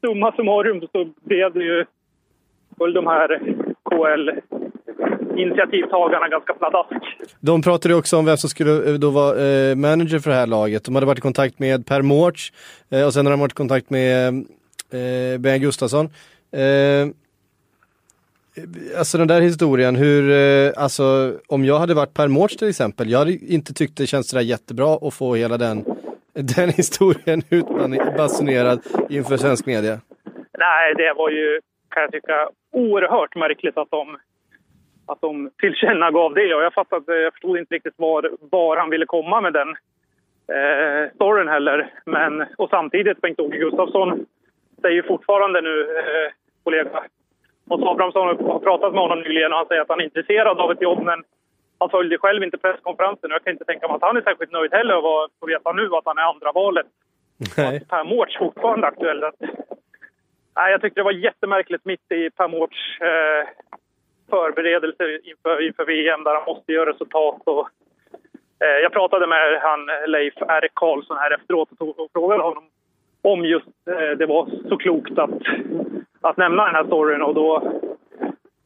summa 0.00 0.32
summarum 0.32 0.88
så 0.92 1.10
blev 1.24 1.52
det 1.52 1.64
ju 1.64 1.84
de 2.78 3.06
här 3.06 3.38
KL 3.90 4.30
initiativtagarna 5.36 6.28
ganska 6.28 6.52
pladask. 6.52 6.92
De 7.40 7.62
pratade 7.62 7.94
också 7.94 8.16
om 8.16 8.24
vem 8.24 8.36
som 8.36 8.50
skulle 8.50 8.90
eh, 8.90 8.94
då 8.94 9.10
vara 9.10 9.40
eh, 9.40 9.76
manager 9.76 10.18
för 10.18 10.30
det 10.30 10.36
här 10.36 10.46
laget. 10.46 10.84
De 10.84 10.94
hade 10.94 11.06
varit 11.06 11.18
i 11.18 11.22
kontakt 11.22 11.58
med 11.58 11.86
Per 11.86 12.02
Mårts 12.02 12.52
eh, 12.90 13.06
och 13.06 13.12
sen 13.12 13.26
har 13.26 13.30
de 13.30 13.40
varit 13.40 13.52
i 13.52 13.54
kontakt 13.54 13.90
med 13.90 14.28
eh, 14.90 15.38
Ben 15.38 15.60
Gustafsson. 15.60 16.08
Alltså 18.98 19.18
den 19.18 19.28
där 19.28 19.40
historien, 19.40 19.96
hur, 19.96 20.32
alltså 20.78 21.34
om 21.46 21.64
jag 21.64 21.78
hade 21.78 21.94
varit 21.94 22.14
Per 22.14 22.28
Mårts 22.28 22.56
till 22.56 22.68
exempel, 22.68 23.10
jag 23.10 23.18
hade 23.18 23.32
inte 23.32 23.74
tyckt 23.74 23.96
det 23.96 24.06
känns 24.06 24.28
sådär 24.28 24.42
jättebra 24.42 24.98
att 25.02 25.14
få 25.14 25.34
hela 25.34 25.58
den, 25.58 25.84
den 26.32 26.68
historien 26.68 27.42
utbasunerad 27.50 28.80
inför 29.08 29.36
svensk 29.36 29.66
media. 29.66 30.00
Nej, 30.58 30.94
det 30.96 31.14
var 31.16 31.30
ju, 31.30 31.60
kan 31.92 32.02
jag 32.02 32.12
tycka, 32.12 32.48
oerhört 32.72 33.34
märkligt 33.34 33.78
att 33.78 33.90
de 33.90 34.18
att 35.06 35.20
de 35.20 35.50
tillkännagav 35.58 36.34
det. 36.34 36.54
Och 36.54 36.62
jag, 36.62 36.74
fattade, 36.74 37.20
jag 37.20 37.32
förstod 37.32 37.58
inte 37.58 37.74
riktigt 37.74 37.94
var, 37.96 38.30
var 38.40 38.76
han 38.76 38.90
ville 38.90 39.06
komma 39.06 39.40
med 39.40 39.52
den 39.52 39.68
eh, 40.56 41.14
storyn 41.14 41.48
heller. 41.48 41.92
Men, 42.04 42.44
och 42.58 42.70
samtidigt, 42.70 43.20
Bengt-Åke 43.20 43.58
Gustafsson 43.58 44.26
säger 44.82 45.02
fortfarande 45.02 45.60
nu, 45.60 45.80
eh, 45.80 46.32
kollega 46.64 47.02
Måns 47.64 47.82
Abrahamsson 47.82 48.26
har 48.26 48.58
pratat 48.58 48.92
med 48.92 49.02
honom 49.02 49.20
nyligen 49.20 49.52
och 49.52 49.58
han 49.58 49.66
säger 49.66 49.82
att 49.82 49.88
han 49.88 50.00
är 50.00 50.04
intresserad 50.04 50.58
av 50.58 50.72
ett 50.72 50.82
jobb 50.82 51.02
men 51.02 51.24
han 51.78 51.90
följde 51.90 52.18
själv 52.18 52.42
inte 52.42 52.58
presskonferensen 52.58 53.30
och 53.30 53.34
jag 53.34 53.44
kan 53.44 53.52
inte 53.52 53.64
tänka 53.64 53.88
mig 53.88 53.94
att 53.96 54.02
han 54.02 54.16
är 54.16 54.22
särskilt 54.22 54.52
nöjd 54.52 54.72
heller 54.72 54.96
att 54.96 55.30
få 55.40 55.46
veta 55.46 55.72
nu 55.72 55.86
att 55.94 56.04
han 56.04 56.18
är 56.18 56.22
andra 56.22 56.52
valet. 56.52 56.86
Nej. 57.56 57.76
Att 57.76 57.88
Per 57.88 58.04
Mårts 58.04 58.38
fortfarande 58.38 58.86
aktuell. 58.86 59.24
Nej, 60.56 60.72
jag 60.72 60.80
tyckte 60.80 61.00
det 61.00 61.04
var 61.04 61.12
jättemärkligt 61.12 61.84
mitt 61.84 62.12
i 62.12 62.30
Per 62.30 62.48
Mårts 62.48 63.00
eh, 63.00 63.48
förberedelser 64.30 65.28
inför, 65.28 65.66
inför 65.66 65.84
VM 65.84 66.24
där 66.24 66.34
han 66.34 66.44
måste 66.46 66.72
göra 66.72 66.90
resultat. 66.90 67.42
Och, 67.44 67.68
eh, 68.64 68.78
jag 68.82 68.92
pratade 68.92 69.26
med 69.26 69.60
han 69.60 69.86
Leif 70.06 70.34
R. 70.48 70.68
Karlsson 70.74 71.16
här 71.16 71.34
efteråt 71.34 71.68
och, 71.78 72.00
och 72.00 72.10
frågade 72.12 72.42
honom 72.42 72.64
om 73.22 73.44
just 73.44 73.66
eh, 73.86 74.10
det 74.18 74.26
var 74.26 74.50
så 74.68 74.76
klokt 74.76 75.18
att, 75.18 75.40
att 76.20 76.36
nämna 76.36 76.64
den 76.64 76.74
här 76.74 76.84
storyn 76.84 77.22
och 77.22 77.34
då 77.34 77.80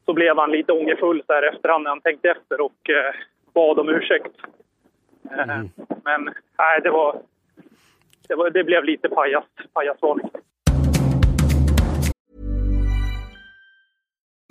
så 0.04 0.12
blev 0.12 0.38
han 0.38 0.50
lite 0.50 0.72
ångerfull 0.72 1.22
så 1.26 1.32
här 1.32 1.42
efterhand 1.42 1.84
när 1.84 1.90
han 1.90 2.00
tänkte 2.00 2.30
efter 2.30 2.60
och 2.60 2.90
eh, 2.90 3.14
bad 3.54 3.78
om 3.78 3.88
ursäkt. 3.88 4.32
Eh, 5.30 5.46
Men 6.04 6.24
nej, 6.58 6.80
det 6.82 6.90
var, 6.90 7.20
det 8.28 8.34
var... 8.34 8.50
Det 8.50 8.64
blev 8.64 8.84
lite 8.84 9.08
pajas, 9.08 9.44
pajasvarning. 9.72 10.30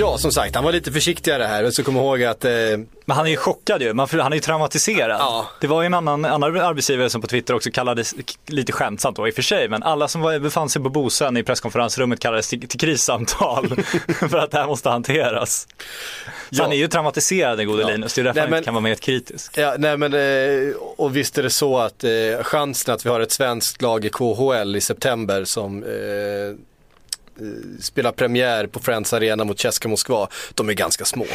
Ja, 0.00 0.18
som 0.18 0.32
sagt, 0.32 0.54
han 0.54 0.64
var 0.64 0.72
lite 0.72 0.92
försiktigare 0.92 1.42
här. 1.44 1.62
Men 1.62 1.72
så 1.72 1.82
kom 1.84 1.96
ihåg 1.96 2.22
att 2.24 2.44
eh, 2.44 2.50
Men 3.04 3.16
han 3.16 3.26
är 3.26 3.30
ju 3.30 3.36
chockad 3.36 3.82
ju, 3.82 3.92
Man- 3.94 4.08
han 4.12 4.32
är 4.32 4.36
ju 4.36 4.40
traumatiserad. 4.40 5.20
Ja. 5.20 5.46
Det 5.60 5.66
var 5.66 5.82
ju 5.82 5.86
en 5.86 5.94
annan, 5.94 6.24
annan 6.24 6.56
arbetsgivare 6.60 7.10
som 7.10 7.20
på 7.20 7.26
Twitter 7.26 7.54
också 7.54 7.70
kallades, 7.70 8.14
lite 8.46 8.72
skämtsamt 8.72 9.16
då 9.16 9.28
i 9.28 9.30
och 9.30 9.34
för 9.34 9.42
sig, 9.42 9.68
men 9.68 9.82
alla 9.82 10.08
som 10.08 10.20
var, 10.20 10.38
befann 10.38 10.68
sig 10.68 10.82
på 10.82 10.88
Bosön 10.88 11.36
i 11.36 11.42
presskonferensrummet 11.42 12.20
kallades 12.20 12.48
till, 12.48 12.68
till 12.68 12.80
krissamtal 12.80 13.68
för 14.30 14.38
att 14.38 14.50
det 14.50 14.58
här 14.58 14.66
måste 14.66 14.88
hanteras. 14.88 15.66
Så 15.70 16.26
Ja. 16.50 16.62
han 16.62 16.72
är 16.72 16.76
ju 16.76 16.88
traumatiserad 16.88 17.58
den 17.58 17.66
gode 17.66 17.82
Ja. 17.82 17.88
Linus, 17.88 18.14
det 18.14 18.20
är 18.20 18.24
därför 18.24 18.34
Nej, 18.34 18.42
han 18.42 18.50
men- 18.50 18.58
inte 18.58 18.64
kan 18.64 18.74
vara 18.74 18.82
mer 18.82 18.94
kritisk. 18.94 19.58
Ja, 19.58 19.74
nej 19.78 19.96
men 19.96 20.14
eh, 20.14 20.74
och 20.96 21.16
visst 21.16 21.38
är 21.38 21.42
det 21.42 21.50
så 21.50 21.78
att 21.78 22.04
eh, 22.04 22.10
chansen 22.42 22.94
att 22.94 23.06
vi 23.06 23.10
har 23.10 23.20
ett 23.20 23.32
svenskt 23.32 23.82
lag 23.82 24.04
i 24.04 24.08
KHL 24.10 24.76
i 24.76 24.80
september 24.80 25.44
som 25.44 25.82
eh, 25.82 25.90
Eh, 27.40 27.80
spela 27.80 28.12
premiär 28.12 28.66
på 28.66 28.80
Friends 28.80 29.12
Arena 29.12 29.44
mot 29.44 29.60
Ceska 29.60 29.88
Moskva, 29.88 30.28
de 30.54 30.68
är 30.68 30.72
ganska 30.72 31.04
små. 31.04 31.26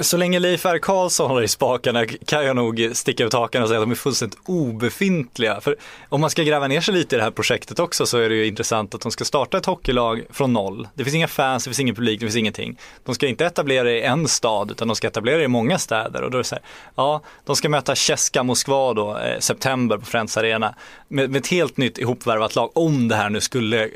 Så 0.00 0.16
länge 0.16 0.38
Leif 0.38 0.66
R. 0.66 0.78
Karlsson 0.78 1.30
håller 1.30 1.42
i 1.42 1.48
spakarna 1.48 2.02
eh, 2.02 2.08
kan 2.26 2.44
jag 2.44 2.56
nog 2.56 2.90
sticka 2.92 3.24
ut 3.24 3.32
hakan 3.32 3.62
och 3.62 3.68
säga 3.68 3.80
att 3.80 3.86
de 3.86 3.90
är 3.90 3.94
fullständigt 3.94 4.38
obefintliga. 4.44 5.60
För 5.60 5.76
om 6.08 6.20
man 6.20 6.30
ska 6.30 6.42
gräva 6.42 6.66
ner 6.66 6.80
sig 6.80 6.94
lite 6.94 7.16
i 7.16 7.18
det 7.18 7.24
här 7.24 7.30
projektet 7.30 7.78
också 7.78 8.06
så 8.06 8.18
är 8.18 8.28
det 8.28 8.34
ju 8.34 8.46
intressant 8.46 8.94
att 8.94 9.00
de 9.00 9.12
ska 9.12 9.24
starta 9.24 9.58
ett 9.58 9.66
hockeylag 9.66 10.24
från 10.30 10.52
noll. 10.52 10.88
Det 10.94 11.04
finns 11.04 11.16
inga 11.16 11.28
fans, 11.28 11.64
det 11.64 11.70
finns 11.70 11.80
ingen 11.80 11.94
publik, 11.94 12.20
det 12.20 12.26
finns 12.26 12.36
ingenting. 12.36 12.78
De 13.04 13.14
ska 13.14 13.26
inte 13.26 13.46
etablera 13.46 13.90
i 13.90 14.02
en 14.02 14.28
stad 14.28 14.70
utan 14.70 14.88
de 14.88 14.96
ska 14.96 15.06
etablera 15.06 15.42
i 15.42 15.48
många 15.48 15.78
städer. 15.78 16.22
Och 16.22 16.30
då 16.30 16.38
är 16.38 16.42
det 16.42 16.48
så 16.48 16.54
här, 16.54 16.64
ja, 16.94 17.22
de 17.44 17.56
ska 17.56 17.68
möta 17.68 17.96
Ceska 17.96 18.42
Moskva 18.42 18.94
då, 18.94 19.18
eh, 19.18 19.38
september 19.38 19.98
på 19.98 20.06
Friends 20.06 20.36
Arena 20.36 20.74
med, 21.08 21.30
med 21.30 21.38
ett 21.38 21.46
helt 21.46 21.76
nytt 21.76 21.98
ihopvärvat 21.98 22.54
lag 22.54 22.70
om 22.74 23.08
det 23.08 23.16
här 23.16 23.30
nu 23.30 23.40
skulle 23.40 23.90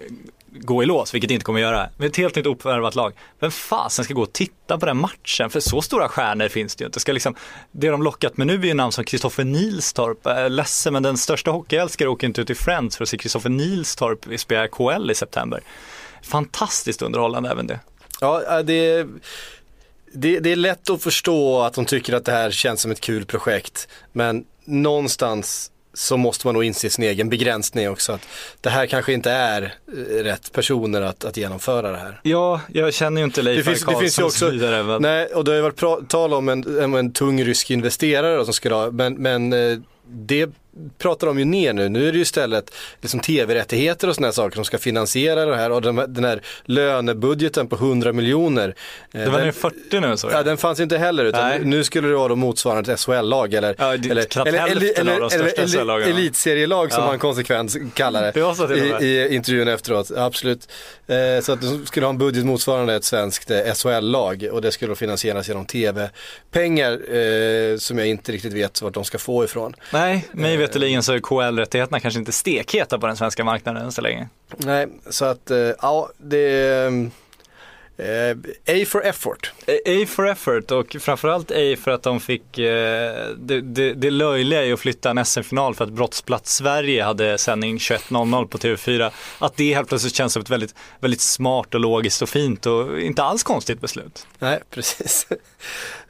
gå 0.61 0.83
i 0.83 0.87
lås, 0.87 1.15
vilket 1.15 1.29
det 1.29 1.35
inte 1.35 1.45
kommer 1.45 1.61
att 1.61 1.63
göra. 1.63 1.89
Med 1.97 2.09
ett 2.09 2.17
helt 2.17 2.37
nytt 2.37 2.47
uppvärvat 2.47 2.95
lag. 2.95 3.13
Vem 3.41 3.51
fasen 3.51 4.05
ska 4.05 4.15
gå 4.15 4.23
och 4.23 4.33
titta 4.33 4.79
på 4.79 4.87
den 4.87 4.97
matchen? 4.97 5.51
För 5.51 5.61
så 5.61 5.83
stora 5.83 6.09
stjärnor 6.09 6.49
finns 6.49 6.77
det 6.77 6.83
ju 6.83 6.87
inte. 6.87 7.01
Ska 7.01 7.13
liksom, 7.13 7.35
det 7.73 7.89
de 7.89 8.03
lockat 8.03 8.37
med 8.37 8.47
nu 8.47 8.55
är 8.55 8.65
ju 8.65 8.75
namn 8.75 8.93
som 8.93 9.05
Kristoffer 9.05 9.45
Nilstorp. 9.45 10.19
Jag 10.23 10.41
är 10.41 10.49
ledsen 10.49 10.93
men 10.93 11.03
den 11.03 11.17
största 11.17 11.51
hockeyälskare 11.51 12.09
åker 12.09 12.27
inte 12.27 12.41
ut 12.41 12.51
i 12.51 12.55
Friends 12.55 12.97
för 12.97 13.05
att 13.05 13.09
se 13.09 13.19
Kristoffer 13.19 13.51
Nilstorp 13.51 14.41
spela 14.41 14.69
KL 14.69 15.11
i 15.11 15.15
september. 15.15 15.61
Fantastiskt 16.23 17.03
underhållande 17.03 17.51
även 17.51 17.67
det. 17.67 17.81
Ja, 18.21 18.43
eh, 18.43 18.59
det, 18.59 19.07
det, 20.13 20.41
det 20.41 20.53
är 20.53 20.57
lätt 20.57 20.91
att 20.91 21.03
förstå 21.03 21.63
att 21.63 21.75
de 21.75 21.85
tycker 21.85 22.15
att 22.15 22.25
det 22.25 22.33
här 22.33 22.51
känns 22.51 22.81
som 22.81 22.91
ett 22.91 23.01
kul 23.01 23.25
projekt, 23.25 23.89
men 24.13 24.45
någonstans 24.65 25.72
så 25.95 26.17
måste 26.17 26.47
man 26.47 26.55
nog 26.55 26.65
inse 26.65 26.91
sin 26.91 27.05
egen 27.05 27.29
begränsning 27.29 27.89
också. 27.91 28.13
Att 28.13 28.29
det 28.61 28.71
här 28.71 28.87
kanske 28.87 29.13
inte 29.13 29.31
är 29.31 29.63
eh, 29.63 30.25
rätt 30.25 30.53
personer 30.53 31.03
att, 31.03 31.25
att 31.25 31.37
genomföra 31.37 31.91
det 31.93 31.99
här. 31.99 32.21
Ja, 32.23 32.61
jag 32.73 32.95
känner 32.95 33.21
ju 33.21 33.25
inte 33.25 33.43
Leif 33.43 33.59
Det 33.59 33.71
finns, 33.71 33.85
det 33.87 33.99
finns 34.01 34.19
ju 34.19 34.23
också, 34.23 34.39
så 34.39 34.51
vidare. 34.51 34.83
men- 34.83 35.03
nej, 35.03 35.27
och 35.27 35.45
det 35.45 35.51
har 35.51 35.57
ju 35.57 35.63
varit 35.63 36.09
tal 36.11 36.35
om 36.35 36.49
en, 36.49 36.85
om 36.85 36.95
en 36.95 37.13
tung 37.13 37.45
rysk 37.45 37.71
investerare 37.71 38.45
som 38.45 38.55
skulle 38.55 38.75
ha, 38.75 38.91
men, 38.91 39.15
men 39.15 39.53
eh, 39.53 39.79
det 40.07 40.51
pratar 40.99 41.27
de 41.27 41.39
ju 41.39 41.45
ner 41.45 41.73
nu. 41.73 41.89
Nu 41.89 42.09
är 42.09 42.13
det 42.13 42.17
ju 42.17 42.23
istället 42.23 42.75
liksom 43.01 43.21
tv-rättigheter 43.21 44.09
och 44.09 44.15
sådana 44.15 44.33
saker 44.33 44.55
som 44.55 44.65
ska 44.65 44.79
finansiera 44.79 45.45
det 45.47 45.57
här 45.57 45.73
och 45.73 45.83
den, 45.83 45.97
den 46.15 46.25
här 46.25 46.43
lönebudgeten 46.65 47.69
på 47.69 47.77
100 47.77 48.13
miljoner. 48.13 48.69
eh, 49.15 49.21
Det 49.21 49.27
var 49.31 49.39
den- 49.39 49.47
nu 49.47 49.53
40 49.53 50.01
nu 50.01 50.17
så. 50.17 50.29
Ja, 50.33 50.43
den 50.43 50.57
fanns 50.57 50.81
inte 50.81 50.99
heller 50.99 51.25
utan 51.25 51.49
Nej. 51.49 51.61
nu 51.65 51.85
skulle 51.85 52.09
det 52.09 52.15
vara 52.15 52.35
motsvarande 52.35 52.93
ett 52.93 53.01
SHL-lag 53.01 53.55
eller, 53.55 53.75
Ja, 53.79 53.95
eller, 53.95 55.21
de 55.21 55.31
största 55.31 55.67
SHL-lagen, 55.67 56.13
va? 56.13 56.19
elitserielag 56.19 56.93
som 56.93 57.03
Ja. 57.03 57.07
man 57.09 57.19
konsekvent 57.19 57.77
kallar 57.95 58.23
det, 58.23 58.33
Det 58.69 59.05
i, 59.07 59.07
i 59.07 59.35
intervjun 59.35 59.69
efteråt. 59.69 60.11
Absolut. 60.17 60.69
Eh, 61.07 61.43
så 61.43 61.53
att 61.53 61.61
de 61.61 61.87
skulle 61.87 62.07
ha 62.07 62.11
en 62.11 62.19
budget 62.19 62.45
motsvarande 62.45 62.95
ett 62.95 63.05
svenskt 63.05 63.51
eh, 63.51 63.59
SHL-lag 63.75 64.49
och 64.53 64.63
det 64.63 64.73
skulle 64.73 64.95
finansieras 64.95 65.49
genom 65.49 65.67
tv-pengar 65.67 66.99
som 67.79 67.99
jag 67.99 68.07
inte 68.09 68.33
riktigt 68.33 68.53
vet 68.53 68.83
vart 68.83 68.95
de 68.95 69.05
ska 69.05 69.19
få 69.19 69.45
ifrån. 69.45 69.75
Nej, 69.93 70.29
mig 70.33 70.57
veterligen 70.63 71.03
så 71.03 71.13
är 71.13 71.19
KL-rättigheterna 71.19 72.01
kanske 72.01 72.21
inte 72.21 72.33
stekheta 72.33 72.99
på 72.99 73.07
den 73.07 73.17
svenska 73.17 73.45
marknaden 73.45 73.83
än 73.83 73.93
så 73.93 74.01
länge. 74.01 74.29
Nej, 74.57 74.89
så 75.11 75.25
att 75.25 75.51
eh, 75.51 75.59
ja, 75.59 76.09
det 76.19 76.39
är 76.39 77.11
eh, 77.97 78.37
A 78.83 78.85
for 78.87 79.05
effort. 79.05 79.53
A 79.69 80.07
for 80.09 80.29
effort 80.29 80.71
och 80.71 80.97
framförallt 81.01 81.51
A 81.51 81.77
för 81.85 81.91
att 81.91 82.03
de 82.03 82.21
fick 82.21 82.59
eh, 82.59 83.29
det, 83.37 83.61
det, 83.61 83.95
det 83.95 84.11
löjliga 84.11 84.65
i 84.65 84.73
att 84.73 84.81
flytta 84.81 85.11
en 85.11 85.25
SM-final 85.25 85.75
för 85.75 85.85
att 85.85 85.91
Brottsplats 85.91 86.55
Sverige 86.57 87.03
hade 87.03 87.39
sändning 87.39 87.79
21.00 87.79 88.47
på 88.47 88.59
TV4. 88.59 89.11
Att 89.39 89.57
det 89.57 89.75
helt 89.75 89.89
plötsligt 89.89 90.15
känns 90.15 90.33
som 90.33 90.43
ett 90.43 90.51
väldigt, 90.51 90.75
väldigt 91.01 91.21
smart 91.21 91.75
och 91.75 91.81
logiskt 91.81 92.23
och 92.23 92.29
fint 92.29 92.67
och 92.67 93.01
inte 93.01 93.23
alls 93.23 93.43
konstigt 93.43 93.81
beslut. 93.81 94.27
Nej, 94.39 94.59
precis. 94.71 95.27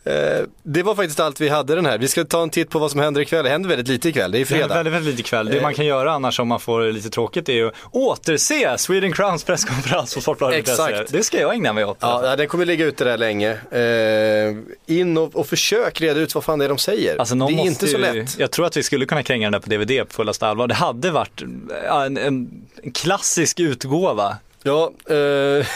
Eh, 0.04 0.46
det 0.62 0.82
var 0.82 0.94
faktiskt 0.94 1.20
allt 1.20 1.40
vi 1.40 1.48
hade 1.48 1.74
den 1.74 1.86
här. 1.86 1.98
Vi 1.98 2.08
ska 2.08 2.24
ta 2.24 2.42
en 2.42 2.50
titt 2.50 2.70
på 2.70 2.78
vad 2.78 2.90
som 2.90 3.00
händer 3.00 3.20
ikväll. 3.20 3.44
Det 3.44 3.50
händer 3.50 3.68
väldigt 3.68 3.88
lite 3.88 4.08
ikväll, 4.08 4.30
det 4.32 4.36
är 4.36 4.38
Det 4.38 4.42
är 4.42 4.44
fredag. 4.44 4.74
väldigt, 4.74 4.94
väldigt 4.94 5.10
lite 5.10 5.20
ikväll. 5.20 5.46
Det 5.46 5.60
man 5.60 5.74
kan 5.74 5.86
göra 5.86 6.12
annars 6.12 6.40
om 6.40 6.48
man 6.48 6.60
får 6.60 6.92
lite 6.92 7.10
tråkigt 7.10 7.48
är 7.48 7.52
ju 7.52 7.70
återse 7.90 8.78
Sweden 8.78 9.12
Crowns 9.12 9.44
presskonferens 9.44 10.14
på 10.14 10.20
Sportbladet.se. 10.20 10.72
Exakt. 10.72 11.12
Det 11.12 11.22
ska 11.22 11.40
jag 11.40 11.54
ägna 11.54 11.71
mig 11.72 11.85
åt. 11.85 11.96
Ja, 12.00 12.37
den 12.37 12.48
kommer 12.48 12.64
ligga 12.64 12.85
ute 12.85 13.04
där 13.04 13.18
länge. 13.18 13.50
Eh, 13.70 14.96
in 14.96 15.18
och, 15.18 15.37
och 15.37 15.46
försök 15.46 16.00
reda 16.00 16.20
ut 16.20 16.35
vad 16.35 16.44
fan 16.44 16.58
det 16.58 16.64
är 16.64 16.68
de 16.68 16.78
säger. 16.78 17.18
Alltså, 17.18 17.35
det 17.35 17.52
är 17.54 17.66
inte 17.66 17.87
så 17.87 17.98
lätt. 17.98 18.38
Jag 18.38 18.50
tror 18.50 18.66
att 18.66 18.76
vi 18.76 18.82
skulle 18.82 19.06
kunna 19.06 19.22
kränga 19.22 19.50
den 19.50 19.52
där 19.52 19.61
på 19.61 19.70
DVD 19.70 20.08
på 20.08 20.14
fullaste 20.14 20.46
allvar. 20.46 20.66
Det 20.66 20.74
hade 20.74 21.11
varit 21.11 21.42
en, 21.42 22.16
en, 22.16 22.50
en 22.82 22.92
klassisk 22.92 23.61
utgåva. 23.61 24.37
Ja, 24.64 24.92
eh, 25.07 25.14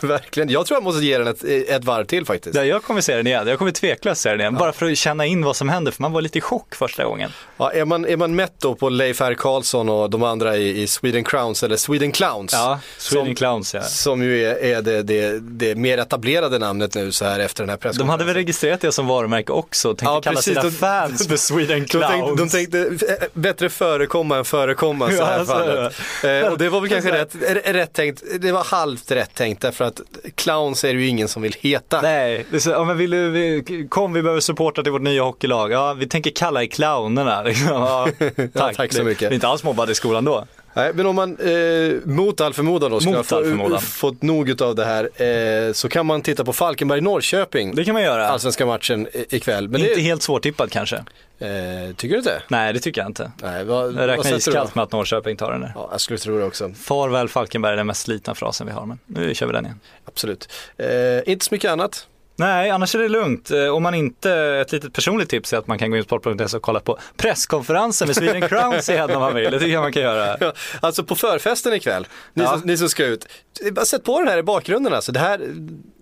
verkligen. 0.00 0.48
Jag 0.48 0.66
tror 0.66 0.76
jag 0.76 0.82
måste 0.84 1.04
ge 1.04 1.18
den 1.18 1.26
ett, 1.26 1.44
ett 1.68 1.84
varv 1.84 2.04
till 2.04 2.26
faktiskt. 2.26 2.54
Där 2.54 2.64
jag 2.64 2.82
kommer 2.82 3.00
se 3.00 3.16
den 3.16 3.26
igen. 3.26 3.46
Jag 3.48 3.58
kommer 3.58 3.70
tveklöst 3.70 4.20
se 4.20 4.30
den 4.30 4.40
igen. 4.40 4.54
Bara 4.54 4.72
för 4.72 4.90
att 4.90 4.98
känna 4.98 5.26
in 5.26 5.44
vad 5.44 5.56
som 5.56 5.68
händer. 5.68 5.92
För 5.92 6.02
man 6.02 6.12
var 6.12 6.22
lite 6.22 6.38
i 6.38 6.40
chock 6.40 6.74
första 6.74 7.04
gången. 7.04 7.30
Ja, 7.56 7.72
är, 7.72 7.84
man, 7.84 8.04
är 8.06 8.16
man 8.16 8.34
mätt 8.34 8.52
då 8.58 8.74
på 8.74 8.88
Leif 8.88 9.20
R. 9.20 9.34
Karlsson 9.38 9.88
och 9.88 10.10
de 10.10 10.22
andra 10.22 10.56
i, 10.56 10.82
i 10.82 10.86
Sweden 10.86 11.24
Crowns 11.24 11.62
eller 11.62 11.76
Sweden 11.76 12.12
Clowns? 12.12 12.52
Ja, 12.52 12.80
Sweden 12.98 13.26
som, 13.26 13.34
Clowns 13.34 13.74
ja. 13.74 13.82
Som 13.82 14.22
ju 14.22 14.44
är, 14.44 14.54
är 14.64 14.82
det, 14.82 15.02
det, 15.02 15.38
det 15.40 15.74
mer 15.74 15.98
etablerade 15.98 16.58
namnet 16.58 16.94
nu 16.94 17.12
så 17.12 17.24
här 17.24 17.40
efter 17.40 17.62
den 17.62 17.68
här 17.70 17.76
De 17.76 17.80
presskonferensen. 17.80 18.10
hade 18.10 18.24
väl 18.24 18.34
registrerat 18.34 18.80
det 18.80 18.92
som 18.92 19.06
varumärke 19.06 19.52
också. 19.52 19.88
Tänkte 19.88 20.04
Ja, 20.04 20.20
kalla 20.20 20.36
precis. 20.36 20.44
sina 20.54 20.62
De- 20.62 20.70
fans 20.70 21.28
för 21.28 21.36
Sweden 21.36 21.80
De 21.80 21.86
Clowns. 21.86 22.06
tänkte, 22.10 22.34
de 22.36 22.48
tänkte 22.48 23.06
eh, 23.12 23.28
bättre 23.32 23.68
förekomma 23.70 24.36
än 24.38 24.44
förekomma 24.44 25.10
så 25.10 25.24
här 25.24 25.38
Ja, 25.38 25.44
fallet. 25.44 25.92
Eh, 26.24 26.52
och 26.52 26.58
det 26.58 26.68
var 26.68 26.80
väl 26.80 26.90
kanske 26.90 27.12
rätt, 27.12 27.34
rätt 27.64 27.92
tänkt, 27.92 28.19
det 28.40 28.52
var 28.52 28.64
halvt 28.64 29.10
rätt 29.10 29.34
tänkt 29.34 29.62
därför 29.62 29.84
att 29.84 30.00
clowns 30.34 30.84
är 30.84 30.94
det 30.94 31.00
ju 31.00 31.06
ingen 31.06 31.28
som 31.28 31.42
vill 31.42 31.54
heta. 31.60 32.00
Nej, 32.00 32.46
det 32.50 32.56
är 32.56 32.60
så, 32.60 32.70
ja, 32.70 32.84
men 32.84 32.98
vill 32.98 33.10
du, 33.10 33.30
vi, 33.30 33.86
kom 33.88 34.12
vi 34.12 34.22
behöver 34.22 34.40
supporta 34.40 34.82
till 34.82 34.92
vårt 34.92 35.02
nya 35.02 35.22
hockeylag. 35.22 35.72
Ja, 35.72 35.92
vi 35.92 36.06
tänker 36.06 36.30
kalla 36.30 36.62
er 36.62 36.66
clownerna. 36.66 37.42
Liksom. 37.42 37.68
Ja, 37.68 38.08
tack. 38.54 38.76
tack 38.76 38.92
så 38.92 39.04
mycket. 39.04 39.20
Det 39.20 39.32
är 39.32 39.34
inte 39.34 39.48
alls 39.48 39.64
mobbad 39.64 39.90
i 39.90 39.94
skolan 39.94 40.24
då. 40.24 40.44
Nej, 40.74 40.92
men 40.94 41.06
om 41.06 41.16
man 41.16 41.36
eh, 41.38 41.92
mot 42.04 42.40
all 42.40 42.52
förmodan 42.54 42.90
då 42.90 43.00
skulle 43.00 43.16
ha 43.16 43.80
fått 43.80 44.22
nog 44.22 44.62
av 44.62 44.74
det 44.74 44.84
här 44.84 45.22
eh, 45.22 45.72
så 45.72 45.88
kan 45.88 46.06
man 46.06 46.22
titta 46.22 46.44
på 46.44 46.52
Falkenberg-Norrköping. 46.52 47.74
Det 47.74 47.84
kan 47.84 47.92
man 47.94 48.02
göra. 48.02 48.28
Allsvenska 48.28 48.66
matchen 48.66 49.08
ikväll. 49.12 49.68
Men 49.68 49.80
inte 49.80 49.94
det, 49.94 50.00
helt 50.00 50.22
svårtippad 50.22 50.70
kanske. 50.72 50.96
eh, 50.96 51.94
tycker 51.96 52.14
du 52.14 52.18
inte? 52.18 52.42
Nej, 52.48 52.72
det 52.72 52.80
tycker 52.80 53.00
jag 53.00 53.08
inte. 53.08 53.32
Nej, 53.42 53.64
vad, 53.64 53.94
Jag 53.94 54.08
räknar 54.08 54.36
iskallt 54.36 54.74
med 54.74 54.82
att 54.82 54.92
Norrköping 54.92 55.36
tar 55.36 55.52
den 55.52 55.60
där. 55.60 55.72
Ja, 55.74 55.88
jag 55.92 56.00
skulle 56.00 56.18
tro 56.18 56.38
det 56.38 56.44
också. 56.44 56.72
Farväl 56.74 57.28
Falkenberg 57.28 57.72
är 57.72 57.76
den 57.76 57.86
mest 57.86 58.02
slitna 58.02 58.34
frasen 58.34 58.66
vi 58.66 58.72
har, 58.72 58.86
men 58.86 58.98
nu 59.06 59.34
kör 59.34 59.46
vi 59.46 59.52
den 59.52 59.64
igen. 59.64 59.80
Absolut. 60.04 60.52
Eh, 60.76 61.32
inte 61.32 61.44
så 61.44 61.54
mycket 61.54 61.70
annat. 61.70 62.06
Nej, 62.40 62.70
annars 62.70 62.94
är 62.94 62.98
det 62.98 63.08
lugnt. 63.08 63.50
Eh, 63.50 63.66
Om 63.66 63.82
man 63.82 63.94
inte, 63.94 64.32
ett 64.34 64.72
litet 64.72 64.92
personligt 64.92 65.28
tips 65.28 65.52
är 65.52 65.56
att 65.58 65.66
man 65.66 65.78
kan 65.78 65.90
gå 65.90 65.96
in 65.96 66.04
på 66.04 66.18
sport.se 66.18 66.56
och 66.56 66.62
kolla 66.62 66.80
på 66.80 66.98
presskonferensen 67.16 68.06
med 68.06 68.16
Sweden 68.16 68.48
Crowns 68.48 68.88
igen 68.88 69.10
om 69.10 69.20
man 69.20 69.34
vill. 69.34 69.50
Det 69.50 69.58
tycker 69.58 69.72
jag 69.72 69.82
man 69.82 69.92
kan 69.92 70.02
göra. 70.02 70.36
Ja, 70.40 70.52
alltså 70.80 71.04
på 71.04 71.14
förfesten 71.14 71.72
ikväll, 71.72 72.06
ni, 72.34 72.42
Ja. 72.42 72.50
som, 72.58 72.60
ni 72.68 72.76
som 72.76 72.88
ska 72.88 73.04
ut, 73.04 73.26
bara 73.72 73.84
sätt 73.84 74.04
på 74.04 74.18
den 74.18 74.28
här 74.28 74.38
i 74.38 74.42
bakgrunden 74.42 74.92
alltså. 74.94 75.12
Det 75.12 75.20
här, 75.20 75.40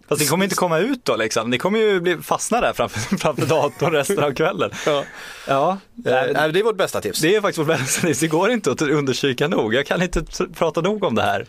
Fast 0.09 0.21
ni 0.21 0.27
kommer 0.27 0.45
inte 0.45 0.57
komma 0.57 0.79
ut 0.79 1.05
då 1.05 1.17
liksom. 1.17 1.51
Ni 1.51 1.59
kommer 1.59 1.79
ju 1.79 2.01
bli 2.01 2.17
fastna 2.17 2.61
där 2.61 2.73
framför, 2.73 3.17
framför 3.19 3.47
datorn 3.47 3.93
resten 3.93 4.25
av 4.25 4.35
kvällen. 4.35 4.71
ja. 4.87 5.05
Ja, 5.47 5.79
Eh, 6.07 6.13
nej, 6.35 6.53
det 6.53 6.59
är 6.61 6.65
vårt 6.65 6.77
bästa 6.77 7.01
tips. 7.01 7.21
det 7.21 7.37
är 7.37 7.41
faktiskt 7.41 7.59
vårt 7.59 7.67
bästa 7.79 8.07
tips. 8.07 8.21
Det 8.21 8.27
går 8.29 8.51
inte 8.51 8.71
att 8.71 8.83
undersöka 8.83 9.49
nog. 9.49 9.75
Jag 9.75 9.87
kan 9.87 10.03
inte 10.03 10.23
prata 10.55 10.81
nog 10.81 11.05
om 11.05 11.15
det 11.15 11.23
här. 11.23 11.47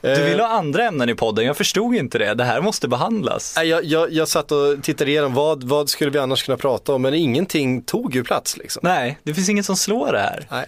Du 0.00 0.08
Eh. 0.10 0.24
vill 0.24 0.40
ha 0.40 0.48
andra 0.48 0.84
ämnen 0.84 1.08
i 1.08 1.14
podden, 1.14 1.44
jag 1.44 1.56
förstod 1.56 1.94
inte 1.94 2.18
det. 2.18 2.34
Det 2.34 2.44
här 2.44 2.60
måste 2.60 2.88
behandlas. 2.88 3.54
Jag, 3.64 3.84
jag, 3.84 4.12
jag 4.12 4.28
satt 4.28 4.52
och 4.52 4.82
tittade 4.82 5.10
igenom 5.10 5.34
vad, 5.34 5.64
vad 5.64 5.88
skulle 5.88 6.10
vi 6.10 6.18
annars 6.18 6.42
kunna 6.42 6.56
prata 6.58 6.94
om, 6.94 7.02
men 7.02 7.14
ingenting 7.14 7.82
tog 7.82 8.14
ju 8.14 8.24
plats 8.24 8.56
liksom. 8.56 8.80
Nej, 8.84 9.18
det 9.22 9.34
finns 9.34 9.48
inget 9.48 9.66
som 9.66 9.76
slår 9.76 10.12
det 10.12 10.18
här. 10.18 10.46
Nej. 10.50 10.66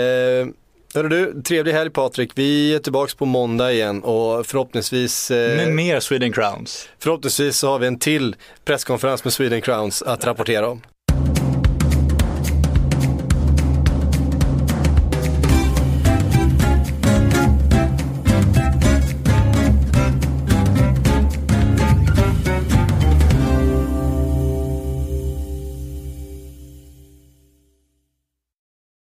Eh, 0.00 0.46
hörru 0.94 1.08
du, 1.08 1.42
trevlig 1.42 1.72
helg 1.72 1.90
Patrik. 1.90 2.30
Vi 2.34 2.74
är 2.74 2.78
tillbaks 2.78 3.14
på 3.14 3.26
måndag 3.26 3.72
igen 3.72 4.02
och 4.02 4.46
förhoppningsvis, 4.46 5.30
eh, 5.30 5.56
Med 5.56 5.72
mer 5.72 6.00
Sweden 6.00 6.32
Crowns. 6.32 6.88
förhoppningsvis 6.98 7.58
så 7.58 7.68
har 7.70 7.78
vi 7.78 7.86
en 7.86 7.98
till 7.98 8.36
presskonferens 8.64 9.24
med 9.24 9.32
Sweden 9.32 9.60
Crowns 9.60 10.02
att 10.02 10.26
rapportera 10.26 10.68
om. 10.68 10.82